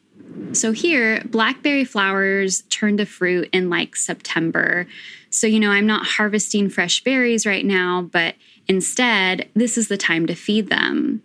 So 0.52 0.72
here, 0.72 1.22
blackberry 1.24 1.84
flowers 1.84 2.62
turn 2.62 2.96
to 2.96 3.06
fruit 3.06 3.48
in 3.52 3.70
like 3.70 3.94
September. 3.94 4.86
So, 5.30 5.46
you 5.46 5.60
know, 5.60 5.70
I'm 5.70 5.86
not 5.86 6.06
harvesting 6.06 6.68
fresh 6.68 7.02
berries 7.04 7.46
right 7.46 7.64
now, 7.64 8.02
but 8.02 8.34
instead, 8.66 9.48
this 9.54 9.78
is 9.78 9.88
the 9.88 9.96
time 9.96 10.26
to 10.26 10.34
feed 10.34 10.68
them. 10.68 11.22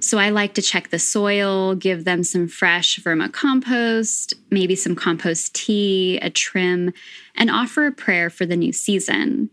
So 0.00 0.18
I 0.18 0.30
like 0.30 0.54
to 0.54 0.62
check 0.62 0.90
the 0.90 0.98
soil, 0.98 1.74
give 1.74 2.04
them 2.04 2.22
some 2.24 2.48
fresh 2.48 2.98
vermicompost, 3.00 4.34
maybe 4.50 4.76
some 4.76 4.94
compost 4.94 5.54
tea, 5.54 6.18
a 6.18 6.30
trim, 6.30 6.92
and 7.34 7.50
offer 7.50 7.86
a 7.86 7.92
prayer 7.92 8.30
for 8.30 8.44
the 8.44 8.56
new 8.56 8.72
season. 8.72 9.50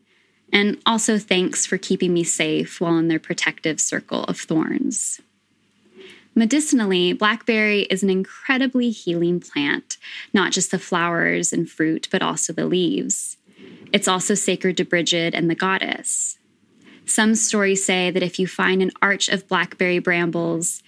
And 0.51 0.77
also 0.85 1.17
thanks 1.17 1.65
for 1.65 1.77
keeping 1.77 2.13
me 2.13 2.23
safe 2.23 2.81
while 2.81 2.97
in 2.97 3.07
their 3.07 3.19
protective 3.19 3.79
circle 3.79 4.25
of 4.25 4.37
thorns. 4.37 5.21
Medicinally, 6.35 7.13
blackberry 7.13 7.81
is 7.83 8.03
an 8.03 8.09
incredibly 8.09 8.89
healing 8.89 9.39
plant, 9.39 9.97
not 10.33 10.51
just 10.51 10.71
the 10.71 10.79
flowers 10.79 11.51
and 11.51 11.69
fruit, 11.69 12.07
but 12.11 12.21
also 12.21 12.53
the 12.53 12.65
leaves. 12.65 13.37
It's 13.91 14.07
also 14.07 14.33
sacred 14.33 14.77
to 14.77 14.85
Bridget 14.85 15.33
and 15.33 15.49
the 15.49 15.55
goddess. 15.55 16.37
Some 17.11 17.35
stories 17.35 17.83
say 17.83 18.09
that 18.09 18.23
if 18.23 18.39
you 18.39 18.47
find 18.47 18.81
an 18.81 18.91
arch 19.01 19.27
of 19.27 19.45
blackberry 19.49 19.99
brambles, 19.99 20.81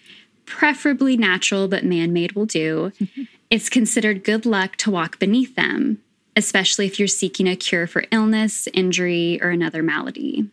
preferably 0.46 1.18
natural 1.18 1.68
but 1.68 1.84
man 1.84 2.14
made 2.14 2.32
will 2.32 2.46
do, 2.46 2.94
it's 3.50 3.68
considered 3.68 4.24
good 4.24 4.46
luck 4.46 4.78
to 4.78 4.90
walk 4.90 5.20
beneath 5.20 5.54
them, 5.56 6.02
especially 6.38 6.86
if 6.86 6.98
you're 6.98 7.10
seeking 7.10 7.50
a 7.50 7.58
cure 7.58 7.88
for 7.88 8.06
illness, 8.10 8.70
injury, 8.74 9.38
or 9.42 9.50
another 9.50 9.84
malady. 9.84 10.50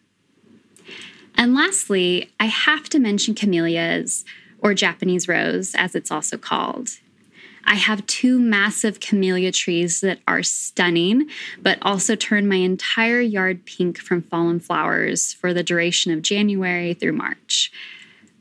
And 1.36 1.54
lastly, 1.54 2.32
I 2.40 2.46
have 2.46 2.88
to 2.88 2.98
mention 2.98 3.36
camellias, 3.36 4.24
or 4.58 4.74
Japanese 4.74 5.28
rose, 5.28 5.76
as 5.76 5.94
it's 5.94 6.10
also 6.10 6.36
called. 6.36 6.98
I 7.64 7.74
have 7.74 8.06
two 8.06 8.38
massive 8.38 9.00
camellia 9.00 9.52
trees 9.52 10.00
that 10.00 10.20
are 10.26 10.42
stunning, 10.42 11.28
but 11.62 11.78
also 11.82 12.16
turn 12.16 12.48
my 12.48 12.56
entire 12.56 13.20
yard 13.20 13.64
pink 13.64 13.98
from 13.98 14.22
fallen 14.22 14.60
flowers 14.60 15.32
for 15.32 15.54
the 15.54 15.62
duration 15.62 16.12
of 16.12 16.22
January 16.22 16.94
through 16.94 17.12
March. 17.12 17.72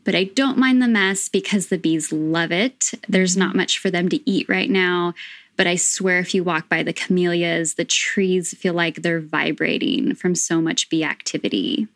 But 0.04 0.14
I 0.14 0.24
don't 0.24 0.58
mind 0.58 0.82
the 0.82 0.88
mess 0.88 1.28
because 1.28 1.68
the 1.68 1.78
bees 1.78 2.10
love 2.10 2.52
it. 2.52 2.92
There's 3.08 3.36
not 3.36 3.54
much 3.54 3.78
for 3.78 3.90
them 3.90 4.08
to 4.08 4.30
eat 4.30 4.48
right 4.48 4.70
now, 4.70 5.14
but 5.56 5.66
I 5.66 5.76
swear 5.76 6.18
if 6.20 6.34
you 6.34 6.42
walk 6.42 6.68
by 6.68 6.82
the 6.82 6.92
camellias, 6.92 7.74
the 7.74 7.84
trees 7.84 8.56
feel 8.56 8.72
like 8.72 8.96
they're 8.96 9.20
vibrating 9.20 10.14
from 10.14 10.34
so 10.34 10.60
much 10.60 10.88
bee 10.88 11.04
activity. 11.04 11.86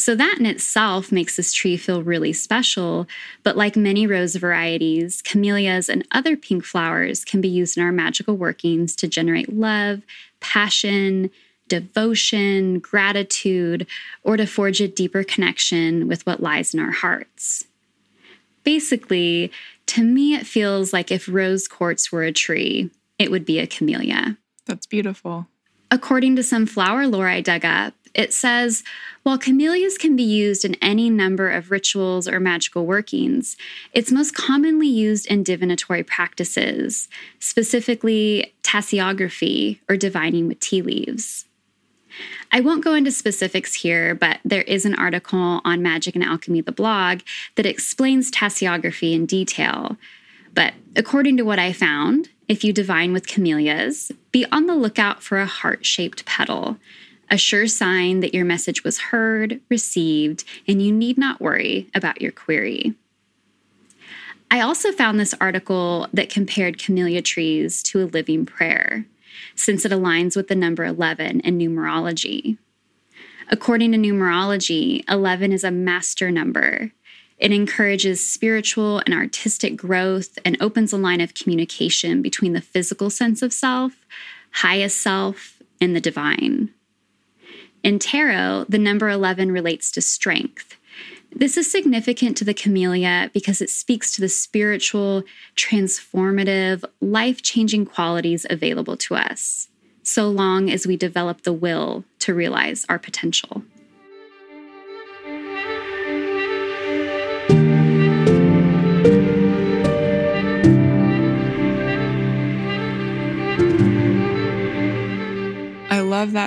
So, 0.00 0.14
that 0.14 0.36
in 0.38 0.46
itself 0.46 1.12
makes 1.12 1.36
this 1.36 1.52
tree 1.52 1.76
feel 1.76 2.02
really 2.02 2.32
special. 2.32 3.06
But 3.42 3.58
like 3.58 3.76
many 3.76 4.06
rose 4.06 4.34
varieties, 4.34 5.20
camellias 5.20 5.90
and 5.90 6.08
other 6.10 6.38
pink 6.38 6.64
flowers 6.64 7.22
can 7.22 7.42
be 7.42 7.48
used 7.48 7.76
in 7.76 7.82
our 7.82 7.92
magical 7.92 8.34
workings 8.34 8.96
to 8.96 9.06
generate 9.06 9.52
love, 9.52 10.00
passion, 10.40 11.30
devotion, 11.68 12.78
gratitude, 12.78 13.86
or 14.22 14.38
to 14.38 14.46
forge 14.46 14.80
a 14.80 14.88
deeper 14.88 15.22
connection 15.22 16.08
with 16.08 16.24
what 16.24 16.42
lies 16.42 16.72
in 16.72 16.80
our 16.80 16.92
hearts. 16.92 17.66
Basically, 18.64 19.52
to 19.86 20.02
me, 20.02 20.34
it 20.34 20.46
feels 20.46 20.94
like 20.94 21.12
if 21.12 21.28
rose 21.28 21.68
quartz 21.68 22.10
were 22.10 22.22
a 22.22 22.32
tree, 22.32 22.90
it 23.18 23.30
would 23.30 23.44
be 23.44 23.58
a 23.58 23.66
camellia. 23.66 24.38
That's 24.64 24.86
beautiful. 24.86 25.46
According 25.90 26.36
to 26.36 26.42
some 26.42 26.64
flower 26.64 27.06
lore 27.06 27.28
I 27.28 27.42
dug 27.42 27.66
up, 27.66 27.94
it 28.14 28.32
says 28.32 28.82
while 29.22 29.38
camellias 29.38 29.98
can 29.98 30.16
be 30.16 30.22
used 30.22 30.64
in 30.64 30.76
any 30.76 31.10
number 31.10 31.50
of 31.50 31.70
rituals 31.70 32.26
or 32.26 32.40
magical 32.40 32.86
workings, 32.86 33.56
it's 33.92 34.10
most 34.10 34.34
commonly 34.34 34.88
used 34.88 35.26
in 35.26 35.42
divinatory 35.42 36.02
practices, 36.02 37.08
specifically 37.38 38.54
tasseography 38.62 39.78
or 39.88 39.96
divining 39.96 40.48
with 40.48 40.60
tea 40.60 40.82
leaves. 40.82 41.44
I 42.50 42.60
won't 42.60 42.84
go 42.84 42.94
into 42.94 43.12
specifics 43.12 43.74
here, 43.74 44.14
but 44.14 44.40
there 44.44 44.62
is 44.62 44.84
an 44.84 44.96
article 44.96 45.60
on 45.64 45.82
Magic 45.82 46.14
and 46.14 46.24
Alchemy, 46.24 46.62
the 46.62 46.72
blog, 46.72 47.20
that 47.54 47.66
explains 47.66 48.30
tasseography 48.30 49.14
in 49.14 49.26
detail. 49.26 49.96
But 50.52 50.74
according 50.96 51.36
to 51.36 51.44
what 51.44 51.60
I 51.60 51.72
found, 51.72 52.30
if 52.48 52.64
you 52.64 52.72
divine 52.72 53.12
with 53.12 53.28
camellias, 53.28 54.10
be 54.32 54.44
on 54.50 54.66
the 54.66 54.74
lookout 54.74 55.22
for 55.22 55.38
a 55.38 55.46
heart 55.46 55.86
shaped 55.86 56.24
petal 56.24 56.78
a 57.30 57.38
sure 57.38 57.66
sign 57.66 58.20
that 58.20 58.34
your 58.34 58.44
message 58.44 58.82
was 58.82 58.98
heard, 58.98 59.60
received, 59.68 60.44
and 60.66 60.82
you 60.82 60.92
need 60.92 61.16
not 61.16 61.40
worry 61.40 61.88
about 61.94 62.20
your 62.20 62.32
query. 62.32 62.94
I 64.50 64.60
also 64.60 64.90
found 64.90 65.20
this 65.20 65.34
article 65.40 66.08
that 66.12 66.28
compared 66.28 66.82
camellia 66.82 67.22
trees 67.22 67.84
to 67.84 68.02
a 68.02 68.06
living 68.06 68.44
prayer, 68.44 69.06
since 69.54 69.84
it 69.84 69.92
aligns 69.92 70.34
with 70.34 70.48
the 70.48 70.56
number 70.56 70.84
11 70.84 71.40
in 71.40 71.56
numerology. 71.56 72.58
According 73.48 73.92
to 73.92 73.98
numerology, 73.98 75.08
11 75.08 75.52
is 75.52 75.62
a 75.62 75.70
master 75.70 76.32
number. 76.32 76.90
It 77.38 77.52
encourages 77.52 78.24
spiritual 78.26 78.98
and 79.06 79.14
artistic 79.14 79.76
growth 79.76 80.38
and 80.44 80.60
opens 80.60 80.92
a 80.92 80.98
line 80.98 81.20
of 81.20 81.34
communication 81.34 82.20
between 82.20 82.52
the 82.52 82.60
physical 82.60 83.08
sense 83.08 83.42
of 83.42 83.52
self, 83.52 84.04
highest 84.50 85.00
self, 85.00 85.62
and 85.80 85.94
the 85.94 86.00
divine. 86.00 86.70
In 87.82 87.98
tarot, 87.98 88.66
the 88.68 88.78
number 88.78 89.08
11 89.08 89.52
relates 89.52 89.90
to 89.92 90.00
strength. 90.00 90.76
This 91.32 91.56
is 91.56 91.70
significant 91.70 92.36
to 92.38 92.44
the 92.44 92.54
camellia 92.54 93.30
because 93.32 93.60
it 93.60 93.70
speaks 93.70 94.10
to 94.12 94.20
the 94.20 94.28
spiritual, 94.28 95.22
transformative, 95.56 96.84
life 97.00 97.40
changing 97.40 97.86
qualities 97.86 98.44
available 98.50 98.96
to 98.98 99.14
us, 99.14 99.68
so 100.02 100.28
long 100.28 100.68
as 100.70 100.86
we 100.86 100.96
develop 100.96 101.42
the 101.42 101.52
will 101.52 102.04
to 102.18 102.34
realize 102.34 102.84
our 102.88 102.98
potential. 102.98 103.62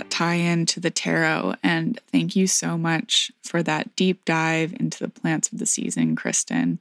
That 0.04 0.10
tie 0.10 0.36
in 0.36 0.66
to 0.66 0.80
the 0.80 0.92
tarot. 0.92 1.56
And 1.64 2.00
thank 2.12 2.36
you 2.36 2.48
so 2.48 2.78
much 2.78 3.32
for 3.42 3.64
that 3.64 3.96
deep 3.96 4.26
dive 4.26 4.74
into 4.80 5.00
the 5.00 5.10
plants 5.10 5.52
of 5.52 5.60
the 5.60 5.66
season, 5.66 6.16
Kristen. 6.16 6.80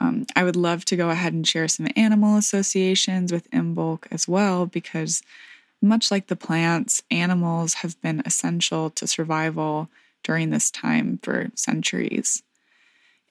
Um, 0.00 0.26
I 0.34 0.42
would 0.42 0.56
love 0.56 0.84
to 0.86 0.96
go 0.96 1.10
ahead 1.10 1.32
and 1.32 1.46
share 1.46 1.68
some 1.68 1.86
animal 1.94 2.36
associations 2.36 3.32
with 3.32 3.50
Imbolc 3.52 4.06
as 4.10 4.26
well, 4.26 4.66
because 4.66 5.22
much 5.80 6.10
like 6.10 6.26
the 6.26 6.36
plants, 6.36 7.02
animals 7.10 7.74
have 7.74 8.00
been 8.02 8.22
essential 8.26 8.90
to 8.90 9.06
survival 9.06 9.88
during 10.24 10.50
this 10.50 10.70
time 10.70 11.20
for 11.22 11.50
centuries. 11.54 12.42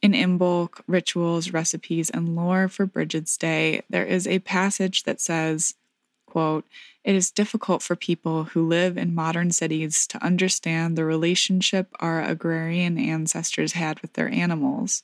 In 0.02 0.14
Imbolc, 0.14 0.82
rituals, 0.88 1.52
recipes, 1.52 2.10
and 2.10 2.36
lore 2.36 2.70
for 2.70 2.86
Bridget's 2.86 3.36
Day, 3.36 3.84
there 3.90 4.06
is 4.06 4.26
a 4.26 4.40
passage 4.40 5.04
that 5.04 5.20
says, 5.20 5.76
quote, 6.26 6.66
it 7.04 7.16
is 7.16 7.32
difficult 7.32 7.82
for 7.82 7.96
people 7.96 8.46
who 8.46 8.68
live 8.68 8.98
in 8.98 9.16
modern 9.16 9.52
cities 9.52 10.06
to 10.08 10.24
understand 10.24 10.96
the 10.96 11.06
relationship 11.06 11.88
our 12.00 12.22
agrarian 12.22 12.98
ancestors 12.98 13.74
had 13.74 14.00
with 14.02 14.14
their 14.14 14.30
animals. 14.30 15.04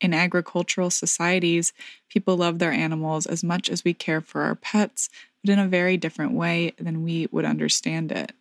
In 0.00 0.12
agricultural 0.12 0.90
societies, 0.90 1.72
people 2.08 2.36
love 2.36 2.58
their 2.58 2.72
animals 2.72 3.24
as 3.24 3.44
much 3.44 3.70
as 3.70 3.84
we 3.84 3.94
care 3.94 4.20
for 4.20 4.42
our 4.42 4.56
pets, 4.56 5.08
but 5.42 5.52
in 5.52 5.58
a 5.58 5.68
very 5.68 5.96
different 5.96 6.32
way 6.32 6.72
than 6.78 7.02
we 7.02 7.28
would 7.30 7.44
understand 7.44 8.12
it. 8.12 8.32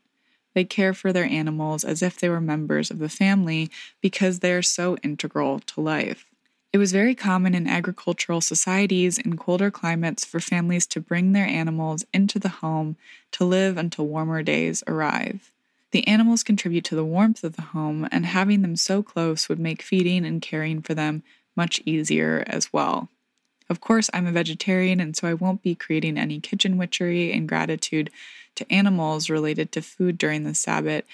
They 0.53 0.65
care 0.65 0.93
for 0.93 1.13
their 1.13 1.25
animals 1.25 1.83
as 1.83 2.01
if 2.01 2.19
they 2.19 2.29
were 2.29 2.41
members 2.41 2.91
of 2.91 2.99
the 2.99 3.09
family 3.09 3.69
because 4.01 4.39
they 4.39 4.51
are 4.51 4.61
so 4.61 4.97
integral 4.97 5.59
to 5.59 5.81
life. 5.81 6.25
It 6.73 6.77
was 6.77 6.93
very 6.93 7.15
common 7.15 7.53
in 7.53 7.67
agricultural 7.67 8.39
societies 8.39 9.17
in 9.17 9.35
colder 9.35 9.69
climates 9.69 10.23
for 10.23 10.39
families 10.39 10.87
to 10.87 11.01
bring 11.01 11.33
their 11.33 11.45
animals 11.45 12.05
into 12.13 12.39
the 12.39 12.47
home 12.49 12.95
to 13.31 13.43
live 13.43 13.77
until 13.77 14.07
warmer 14.07 14.41
days 14.41 14.81
arrive. 14.87 15.51
The 15.91 16.07
animals 16.07 16.43
contribute 16.43 16.85
to 16.85 16.95
the 16.95 17.03
warmth 17.03 17.43
of 17.43 17.57
the 17.57 17.61
home, 17.61 18.07
and 18.09 18.25
having 18.25 18.61
them 18.61 18.77
so 18.77 19.03
close 19.03 19.49
would 19.49 19.59
make 19.59 19.81
feeding 19.81 20.25
and 20.25 20.41
caring 20.41 20.81
for 20.81 20.93
them 20.93 21.23
much 21.57 21.81
easier 21.85 22.45
as 22.47 22.71
well. 22.71 23.09
Of 23.69 23.81
course, 23.81 24.09
I'm 24.13 24.25
a 24.25 24.31
vegetarian, 24.31 25.01
and 25.01 25.17
so 25.17 25.27
I 25.27 25.33
won't 25.33 25.61
be 25.61 25.75
creating 25.75 26.17
any 26.17 26.39
kitchen 26.39 26.77
witchery 26.77 27.33
in 27.33 27.47
gratitude 27.47 28.09
to 28.55 28.71
animals 28.71 29.29
related 29.29 29.73
to 29.73 29.81
food 29.81 30.17
during 30.17 30.45
the 30.45 30.55
Sabbat, 30.55 31.05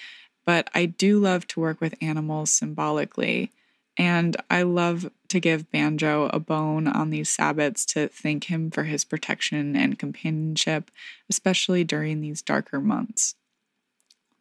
but 0.46 0.70
I 0.72 0.86
do 0.86 1.18
love 1.18 1.48
to 1.48 1.60
work 1.60 1.80
with 1.80 2.00
animals 2.00 2.52
symbolically. 2.52 3.50
And 3.98 4.36
I 4.48 4.62
love 4.62 5.10
to 5.26 5.40
give 5.40 5.70
Banjo 5.72 6.30
a 6.32 6.38
bone 6.38 6.86
on 6.86 7.10
these 7.10 7.36
Sabbats 7.36 7.84
to 7.94 8.06
thank 8.08 8.44
him 8.44 8.70
for 8.70 8.84
his 8.84 9.04
protection 9.04 9.74
and 9.74 9.98
companionship, 9.98 10.90
especially 11.28 11.82
during 11.82 12.20
these 12.20 12.40
darker 12.40 12.80
months. 12.80 13.34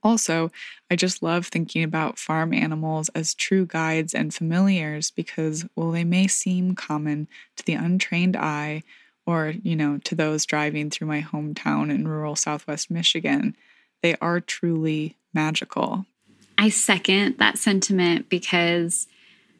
Also, 0.04 0.52
I 0.92 0.96
just 0.96 1.24
love 1.24 1.48
thinking 1.48 1.84
about 1.84 2.20
farm 2.20 2.54
animals 2.54 3.10
as 3.10 3.34
true 3.34 3.66
guides 3.66 4.14
and 4.14 4.34
familiars 4.34 5.10
because 5.10 5.66
while 5.74 5.92
they 5.92 6.04
may 6.04 6.28
seem 6.28 6.76
common 6.76 7.28
to 7.56 7.66
the 7.66 7.74
untrained 7.74 8.38
eye 8.38 8.84
or, 9.26 9.56
you 9.64 9.76
know, 9.76 9.98
to 10.06 10.16
those 10.16 10.46
driving 10.46 10.92
through 10.92 11.08
my 11.08 11.22
hometown 11.22 11.90
in 11.90 12.08
rural 12.08 12.36
southwest 12.36 12.92
Michigan, 12.92 13.58
they 14.02 14.16
are 14.22 14.40
truly 14.40 15.18
magical. 15.34 16.06
I 16.60 16.70
second 16.70 17.38
that 17.40 17.58
sentiment 17.58 18.30
because 18.30 19.08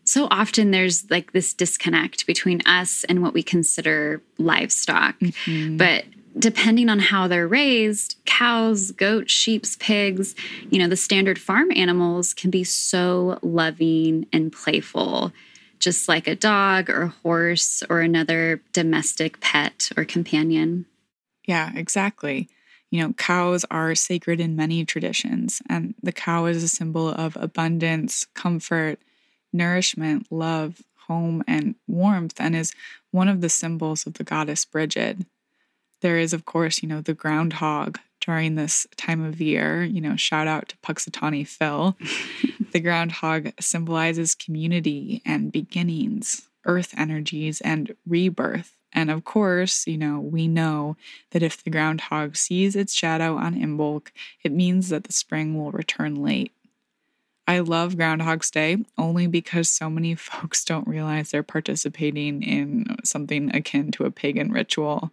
so 0.08 0.28
often 0.32 0.72
there's 0.72 1.10
like 1.12 1.34
this 1.34 1.54
disconnect 1.54 2.26
between 2.26 2.62
us 2.66 3.04
and 3.06 3.22
what 3.22 3.34
we 3.34 3.44
consider 3.44 4.22
livestock. 4.38 5.20
Mm-hmm. 5.20 5.76
But 5.76 6.06
depending 6.40 6.88
on 6.88 7.00
how 7.00 7.28
they're 7.28 7.48
raised, 7.48 8.16
cows, 8.26 8.92
goats, 8.92 9.34
sheep, 9.34 9.66
pigs, 9.80 10.34
you 10.70 10.80
know, 10.80 10.88
the 10.88 10.96
standard 10.96 11.40
farm 11.40 11.72
animals 11.76 12.34
can 12.34 12.50
be 12.50 12.64
so 12.64 13.38
loving 13.42 14.28
and 14.32 14.54
playful, 14.54 15.34
just 15.80 16.08
like 16.08 16.28
a 16.28 16.36
dog 16.36 16.90
or 16.90 17.02
a 17.02 17.08
horse 17.24 17.84
or 17.90 18.00
another 18.00 18.62
domestic 18.72 19.42
pet 19.42 19.90
or 19.98 20.06
companion. 20.06 20.86
Yeah, 21.46 21.72
exactly. 21.76 22.48
You 22.92 23.02
know, 23.02 23.14
cows 23.14 23.66
are 23.70 23.94
sacred 23.94 24.40
in 24.40 24.56
many 24.56 24.86
traditions, 24.86 25.62
and 25.70 25.96
the 26.02 26.14
cow 26.14 26.46
is 26.46 26.64
a 26.64 26.70
symbol 26.70 27.10
of 27.10 27.36
abundance, 27.36 28.26
comfort, 28.34 29.00
nourishment, 29.54 30.28
love, 30.32 30.82
home, 31.08 31.44
and 31.48 31.76
warmth, 31.88 32.40
and 32.40 32.56
is 32.56 32.74
one 33.12 33.28
of 33.28 33.42
the 33.42 33.50
symbols 33.50 34.06
of 34.06 34.16
the 34.16 34.24
goddess 34.24 34.66
Brigid. 34.66 35.26
There 36.02 36.18
is, 36.18 36.34
of 36.34 36.46
course, 36.46 36.84
you 36.84 36.90
know, 36.90 37.02
the 37.02 37.14
groundhog 37.14 38.00
during 38.22 38.56
this 38.56 38.86
time 38.98 39.24
of 39.24 39.42
year. 39.42 39.84
You 39.84 40.02
know, 40.02 40.16
shout 40.16 40.48
out 40.48 40.70
to 40.70 40.78
Punxsutawney 40.78 41.48
Phil. 41.48 41.98
the 42.72 42.80
groundhog 42.80 43.52
symbolizes 43.60 44.36
community 44.36 45.22
and 45.26 45.52
beginnings, 45.52 46.48
earth 46.66 46.94
energies, 46.98 47.62
and 47.62 47.96
rebirth. 48.06 48.74
And 48.94 49.12
of 49.12 49.24
course, 49.24 49.86
you 49.88 49.98
know, 49.98 50.20
we 50.20 50.48
know 50.48 50.98
that 51.32 51.44
if 51.44 51.64
the 51.64 51.70
groundhog 51.70 52.36
sees 52.36 52.76
its 52.76 52.94
shadow 52.94 53.36
on 53.36 53.56
Imbolc, 53.56 54.10
it 54.44 54.52
means 54.52 54.90
that 54.90 55.04
the 55.06 55.14
spring 55.14 55.58
will 55.58 55.72
return 55.72 56.16
late. 56.16 56.52
I 57.48 57.60
love 57.60 57.96
Groundhog's 57.96 58.52
Day 58.52 58.78
only 58.98 59.26
because 59.26 59.72
so 59.72 59.90
many 59.90 60.16
folks 60.16 60.66
don't 60.66 60.88
realize 60.88 61.32
they're 61.32 61.44
participating 61.44 62.44
in 62.44 62.98
something 63.04 63.56
akin 63.56 63.92
to 63.92 64.06
a 64.06 64.12
pagan 64.12 64.52
ritual. 64.52 65.12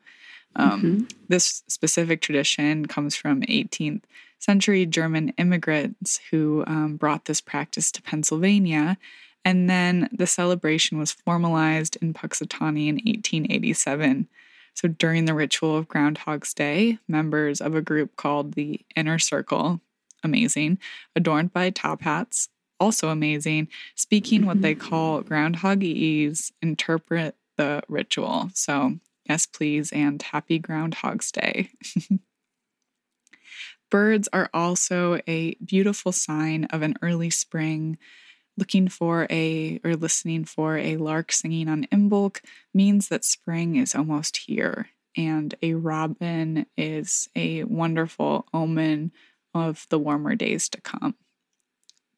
Um, 0.57 0.83
mm-hmm. 0.83 1.05
This 1.29 1.63
specific 1.69 2.21
tradition 2.21 2.87
comes 2.87 3.17
from 3.17 3.43
18th 3.43 4.03
century 4.39 4.85
German 4.85 5.31
immigrants 5.39 6.21
who 6.31 6.65
um, 6.67 6.97
brought 6.97 7.25
this 7.25 7.41
practice 7.41 7.91
to 7.93 8.03
Pennsylvania. 8.03 8.99
And 9.45 9.69
then 9.69 10.09
the 10.13 10.27
celebration 10.27 10.99
was 10.99 11.13
formalized 11.13 11.97
in 12.01 12.15
Punxsutawney 12.15 12.89
in 12.89 12.97
1887. 12.97 14.29
So 14.75 14.89
during 14.89 15.25
the 15.25 15.35
ritual 15.35 15.77
of 15.77 15.89
Groundhog's 15.89 16.53
Day, 16.53 16.99
members 17.07 17.61
of 17.61 17.75
a 17.75 17.83
group 17.83 18.17
called 18.17 18.55
the 18.55 18.81
Inner 18.97 19.19
Circle, 19.19 19.81
amazing, 20.25 20.79
adorned 21.15 21.53
by 21.53 21.71
top 21.71 22.03
hats, 22.03 22.49
also 22.81 23.09
amazing, 23.09 23.69
speaking 23.95 24.47
what 24.47 24.63
they 24.63 24.75
mm-hmm. 24.75 24.89
call 24.89 25.23
groundhogese, 25.23 26.51
interpret 26.61 27.37
the 27.57 27.83
ritual. 27.89 28.51
So 28.55 28.95
Yes, 29.29 29.47
please, 29.47 29.91
and 29.93 30.21
happy 30.21 30.59
Groundhog's 30.59 31.33
Day. 31.33 31.71
Birds 33.91 34.29
are 34.33 34.51
also 34.53 35.21
a 35.27 35.55
beautiful 35.65 36.13
sign 36.13 36.65
of 36.67 36.83
an 36.83 36.97
early 37.01 37.31
spring. 37.31 37.97
Looking 38.57 38.89
for 38.89 39.27
a 39.31 39.81
or 39.83 39.97
listening 39.97 40.45
for 40.45 40.77
a 40.77 40.97
lark 40.97 41.33
singing 41.33 41.69
on 41.69 41.87
Imbolc 41.87 42.41
means 42.73 43.09
that 43.09 43.25
spring 43.25 43.77
is 43.77 43.95
almost 43.95 44.37
here, 44.37 44.89
and 45.17 45.55
a 45.63 45.75
robin 45.75 46.67
is 46.77 47.29
a 47.35 47.65
wonderful 47.65 48.47
omen 48.53 49.13
of 49.55 49.87
the 49.91 49.99
warmer 49.99 50.35
days 50.35 50.69
to 50.71 50.81
come. 50.81 51.15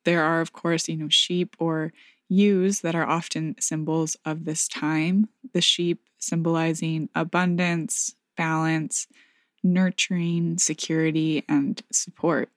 There 0.04 0.22
are, 0.22 0.40
of 0.40 0.52
course, 0.52 0.88
you 0.88 0.96
know, 0.96 1.08
sheep 1.08 1.56
or 1.58 1.92
ewes 2.28 2.80
that 2.80 2.94
are 2.94 3.06
often 3.06 3.56
symbols 3.60 4.16
of 4.24 4.44
this 4.44 4.68
time. 4.68 5.28
The 5.52 5.60
sheep 5.60 6.00
symbolizing 6.18 7.08
abundance, 7.14 8.14
balance, 8.36 9.06
nurturing, 9.62 10.58
security, 10.58 11.44
and 11.48 11.82
support. 11.92 12.50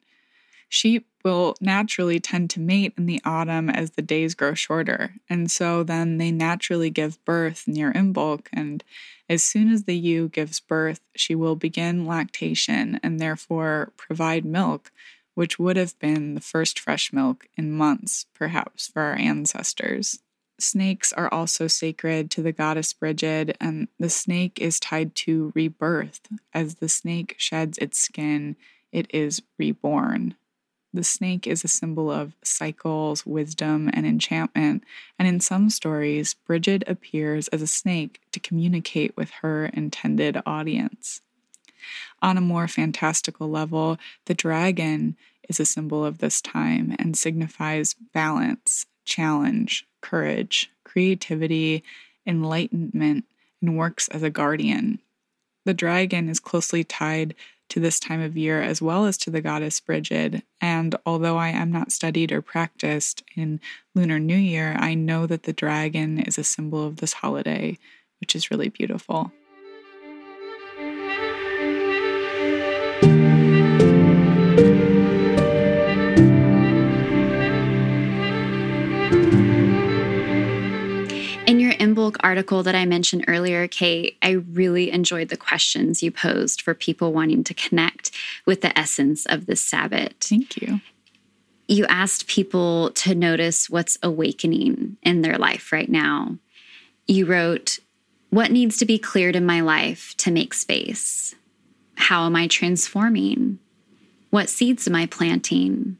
Sheep 0.71 1.07
will 1.25 1.55
naturally 1.59 2.19
tend 2.19 2.51
to 2.51 2.59
mate 2.59 2.93
in 2.95 3.07
the 3.07 3.19
autumn 3.25 3.69
as 3.69 3.91
the 3.91 4.03
days 4.03 4.35
grow 4.35 4.53
shorter, 4.53 5.15
and 5.27 5.49
so 5.49 5.83
then 5.83 6.17
they 6.17 6.31
naturally 6.31 6.91
give 6.91 7.23
birth 7.25 7.67
near 7.67 7.91
Imbolc. 7.91 8.47
And 8.53 8.83
as 9.27 9.43
soon 9.43 9.71
as 9.71 9.83
the 9.83 9.97
ewe 9.97 10.29
gives 10.29 10.59
birth, 10.59 11.01
she 11.15 11.33
will 11.33 11.55
begin 11.55 12.05
lactation 12.05 12.99
and 13.01 13.19
therefore 13.19 13.91
provide 13.97 14.45
milk, 14.45 14.91
which 15.33 15.57
would 15.57 15.75
have 15.75 15.97
been 15.97 16.35
the 16.35 16.41
first 16.41 16.79
fresh 16.79 17.11
milk 17.11 17.47
in 17.57 17.71
months, 17.71 18.27
perhaps, 18.35 18.87
for 18.87 19.01
our 19.01 19.15
ancestors. 19.15 20.19
Snakes 20.59 21.11
are 21.13 21.33
also 21.33 21.67
sacred 21.67 22.29
to 22.31 22.41
the 22.41 22.51
goddess 22.51 22.93
Brigid, 22.93 23.57
and 23.59 23.87
the 23.97 24.09
snake 24.09 24.59
is 24.61 24.79
tied 24.79 25.15
to 25.15 25.51
rebirth. 25.55 26.21
As 26.53 26.75
the 26.75 26.89
snake 26.89 27.35
sheds 27.37 27.77
its 27.79 27.97
skin, 27.97 28.55
it 28.91 29.07
is 29.13 29.41
reborn. 29.57 30.35
The 30.93 31.03
snake 31.03 31.45
is 31.45 31.63
a 31.63 31.67
symbol 31.67 32.09
of 32.09 32.35
cycles, 32.43 33.25
wisdom, 33.25 33.91
and 33.93 34.07
enchantment, 34.07 34.83
and 35.19 35.27
in 35.27 35.39
some 35.39 35.69
stories, 35.69 36.33
Brigid 36.33 36.83
appears 36.87 37.47
as 37.49 37.61
a 37.61 37.67
snake 37.67 38.19
to 38.31 38.39
communicate 38.39 39.15
with 39.15 39.29
her 39.41 39.67
intended 39.67 40.41
audience. 40.47 41.21
On 42.21 42.37
a 42.37 42.41
more 42.41 42.67
fantastical 42.67 43.49
level, 43.49 43.97
the 44.25 44.33
dragon 44.33 45.15
is 45.47 45.59
a 45.59 45.65
symbol 45.65 46.03
of 46.03 46.17
this 46.17 46.41
time 46.41 46.95
and 46.97 47.15
signifies 47.15 47.95
balance, 48.13 48.85
challenge, 49.05 49.87
courage, 50.01 50.71
creativity, 50.83 51.83
enlightenment, 52.25 53.25
and 53.61 53.77
works 53.77 54.07
as 54.09 54.23
a 54.23 54.29
guardian. 54.29 54.99
The 55.65 55.73
dragon 55.73 56.29
is 56.29 56.39
closely 56.39 56.83
tied 56.83 57.35
to 57.69 57.79
this 57.79 57.99
time 57.99 58.21
of 58.21 58.37
year 58.37 58.61
as 58.61 58.81
well 58.81 59.05
as 59.05 59.17
to 59.17 59.29
the 59.29 59.41
goddess 59.41 59.79
Brigid. 59.79 60.43
And 60.59 60.95
although 61.05 61.37
I 61.37 61.49
am 61.49 61.71
not 61.71 61.91
studied 61.91 62.31
or 62.31 62.41
practiced 62.41 63.23
in 63.35 63.59
Lunar 63.95 64.19
New 64.19 64.37
Year, 64.37 64.75
I 64.79 64.93
know 64.93 65.25
that 65.27 65.43
the 65.43 65.53
dragon 65.53 66.19
is 66.19 66.37
a 66.37 66.43
symbol 66.43 66.85
of 66.85 66.97
this 66.97 67.13
holiday, 67.13 67.77
which 68.19 68.35
is 68.35 68.51
really 68.51 68.69
beautiful. 68.69 69.31
Article 82.21 82.63
that 82.63 82.75
I 82.75 82.85
mentioned 82.85 83.25
earlier, 83.27 83.67
Kate, 83.67 84.17
I 84.21 84.31
really 84.31 84.91
enjoyed 84.91 85.29
the 85.29 85.37
questions 85.37 86.01
you 86.01 86.11
posed 86.11 86.61
for 86.61 86.73
people 86.73 87.13
wanting 87.13 87.43
to 87.45 87.53
connect 87.53 88.11
with 88.45 88.61
the 88.61 88.77
essence 88.77 89.25
of 89.25 89.45
this 89.45 89.61
Sabbat. 89.61 90.15
Thank 90.21 90.57
you. 90.57 90.81
You 91.67 91.85
asked 91.85 92.27
people 92.27 92.91
to 92.91 93.13
notice 93.13 93.69
what's 93.69 93.97
awakening 94.01 94.97
in 95.03 95.21
their 95.21 95.37
life 95.37 95.71
right 95.71 95.89
now. 95.89 96.37
You 97.07 97.25
wrote, 97.25 97.79
What 98.29 98.51
needs 98.51 98.77
to 98.77 98.85
be 98.85 98.97
cleared 98.97 99.35
in 99.35 99.45
my 99.45 99.61
life 99.61 100.15
to 100.17 100.31
make 100.31 100.53
space? 100.53 101.35
How 101.95 102.25
am 102.25 102.35
I 102.35 102.47
transforming? 102.47 103.59
What 104.29 104.49
seeds 104.49 104.87
am 104.87 104.95
I 104.95 105.05
planting? 105.05 105.97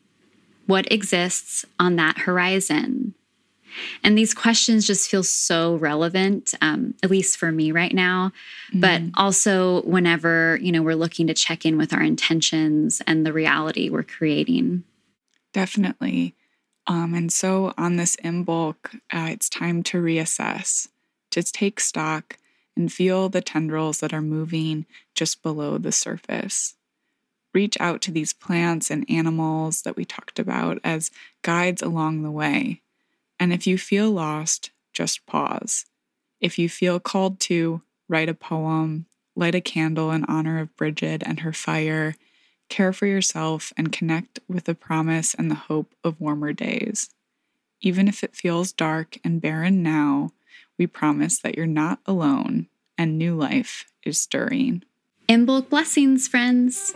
What 0.65 0.91
exists 0.91 1.65
on 1.80 1.95
that 1.98 2.19
horizon? 2.19 3.13
And 4.03 4.17
these 4.17 4.34
questions 4.34 4.88
just 4.88 5.10
feel 5.10 5.23
so 5.23 5.75
relevant, 5.75 6.53
um, 6.62 6.95
at 7.03 7.10
least 7.10 7.38
for 7.38 7.51
me 7.51 7.71
right 7.71 7.93
now. 7.93 8.32
Mm-hmm. 8.69 8.79
But 8.79 9.01
also, 9.15 9.82
whenever 9.84 10.58
you 10.62 10.71
know 10.71 10.82
we're 10.82 10.95
looking 10.95 11.27
to 11.27 11.34
check 11.34 11.65
in 11.65 11.77
with 11.77 11.93
our 11.93 12.01
intentions 12.01 13.01
and 13.08 13.25
the 13.25 13.34
reality 13.34 13.89
we're 13.89 14.03
creating. 14.03 14.84
Definitely. 15.53 16.36
Um, 16.88 17.13
and 17.13 17.32
so 17.32 17.73
on 17.77 17.97
this 17.97 18.15
Imbolc, 18.17 18.95
uh, 19.13 19.27
it's 19.29 19.49
time 19.49 19.84
to 19.84 20.01
reassess, 20.01 20.88
to 21.32 21.43
take 21.43 21.79
stock 21.79 22.38
and 22.75 22.91
feel 22.91 23.29
the 23.29 23.41
tendrils 23.41 23.99
that 23.99 24.13
are 24.13 24.21
moving 24.21 24.86
just 25.13 25.43
below 25.43 25.77
the 25.77 25.91
surface. 25.91 26.75
Reach 27.53 27.77
out 27.79 28.01
to 28.03 28.12
these 28.12 28.34
plants 28.34 28.89
and 28.89 29.05
animals 29.10 29.82
that 29.84 29.95
we 29.95 30.05
talked 30.05 30.39
about 30.39 30.79
as 30.84 31.12
guides 31.41 31.82
along 31.82 32.23
the 32.23 32.32
way 32.32 32.82
and 33.39 33.54
if 33.54 33.65
you 33.65 33.78
feel 33.78 34.12
lost, 34.12 34.71
just 34.93 35.25
pause. 35.25 35.86
If 36.41 36.58
you 36.58 36.69
feel 36.69 36.99
called 36.99 37.39
to, 37.41 37.82
write 38.08 38.30
a 38.30 38.34
poem, 38.34 39.06
light 39.36 39.56
a 39.56 39.62
candle 39.62 40.12
in 40.12 40.25
honor 40.25 40.60
of 40.60 40.75
Brigid 40.75 41.23
and 41.25 41.41
her 41.41 41.54
fire, 41.54 42.15
care 42.69 42.93
for 42.93 43.06
yourself, 43.06 43.71
and 43.78 43.91
connect 43.91 44.39
with 44.47 44.65
the 44.65 44.75
promise 44.75 45.34
and 45.34 45.49
the 45.49 45.56
hope 45.56 45.95
of 46.04 46.19
warmer 46.19 46.54
days. 46.54 47.10
Even 47.82 48.08
if 48.08 48.23
it 48.23 48.36
feels 48.36 48.73
dark 48.73 49.17
and 49.23 49.41
barren 49.41 49.82
now, 49.82 50.32
we 50.78 50.88
promise 50.88 51.39
that 51.39 51.56
you're 51.56 51.65
not 51.65 51.99
alone 52.06 52.67
and 52.97 53.17
new 53.17 53.36
life 53.36 53.86
is 54.04 54.19
stirring. 54.19 54.84
Imbolc 55.30 55.69
blessings, 55.69 56.28
friends. 56.28 56.93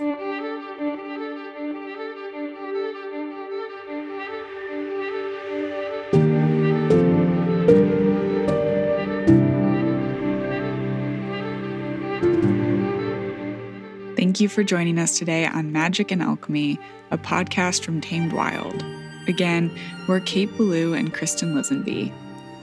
Thank 14.33 14.41
you 14.41 14.49
for 14.49 14.63
joining 14.63 14.97
us 14.97 15.19
today 15.19 15.45
on 15.45 15.71
Magic 15.71 16.09
and 16.09 16.19
Alchemy, 16.19 16.79
a 17.11 17.19
podcast 17.19 17.83
from 17.85 18.01
Tamed 18.01 18.33
Wild. 18.33 18.83
Again, 19.27 19.69
we're 20.07 20.21
Kate 20.21 20.49
Ballou 20.57 20.95
and 20.95 21.13
Kristen 21.13 21.53
Lisenby. 21.53 22.11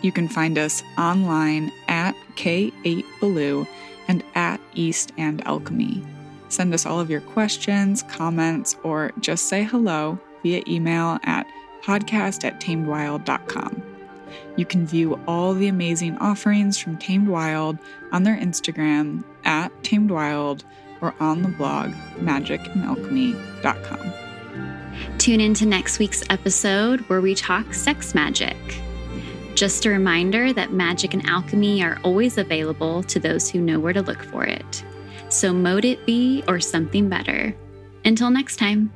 You 0.03 0.11
can 0.11 0.27
find 0.27 0.59
us 0.59 0.83
online 0.99 1.71
at 1.87 2.17
K8Ballou 2.35 3.69
and 4.09 4.25
at 4.35 4.61
East 4.75 5.13
and 5.17 5.47
Alchemy. 5.47 6.05
Send 6.49 6.75
us 6.75 6.87
all 6.87 6.99
of 6.99 7.09
your 7.09 7.21
questions, 7.21 8.03
comments, 8.03 8.75
or 8.83 9.13
just 9.21 9.47
say 9.47 9.63
hello 9.63 10.19
via 10.43 10.65
email 10.67 11.21
at 11.23 11.47
podcast 11.85 12.43
at 12.43 12.61
tamedwild.com. 12.61 13.81
You 14.57 14.65
can 14.65 14.89
view 14.89 15.21
all 15.29 15.55
the 15.55 15.69
amazing 15.69 16.19
offerings 16.19 16.79
from 16.79 16.99
Tamed 16.99 17.29
Wild 17.29 17.79
on 18.11 18.25
their 18.25 18.37
Instagram 18.37 19.23
at 19.45 19.71
Tamed 19.85 20.11
Wild 20.11 20.65
or 21.01 21.15
on 21.21 21.43
the 21.43 21.49
blog 21.49 21.91
magicandalchemy.com. 22.19 24.13
Tune 25.19 25.41
into 25.41 25.67
next 25.67 25.99
week's 25.99 26.23
episode 26.31 27.01
where 27.03 27.21
we 27.21 27.35
talk 27.35 27.75
sex 27.75 28.15
magic. 28.15 28.57
Just 29.55 29.85
a 29.85 29.91
reminder 29.91 30.53
that 30.53 30.73
magic 30.73 31.13
and 31.15 31.27
alchemy 31.27 31.83
are 31.83 31.99
always 32.03 32.39
available 32.39 33.03
to 33.05 33.19
those 33.19 33.51
who 33.51 33.61
know 33.61 33.79
where 33.79 33.93
to 33.93 34.03
look 34.03 34.23
for 34.25 34.45
it. 34.45 34.85
So, 35.29 35.53
mote 35.53 35.85
it 35.85 36.07
be 36.07 36.43
or 36.49 36.61
something 36.61 37.09
better. 37.09 37.55
Until 38.05 38.31
next 38.31 38.57
time. 38.57 38.93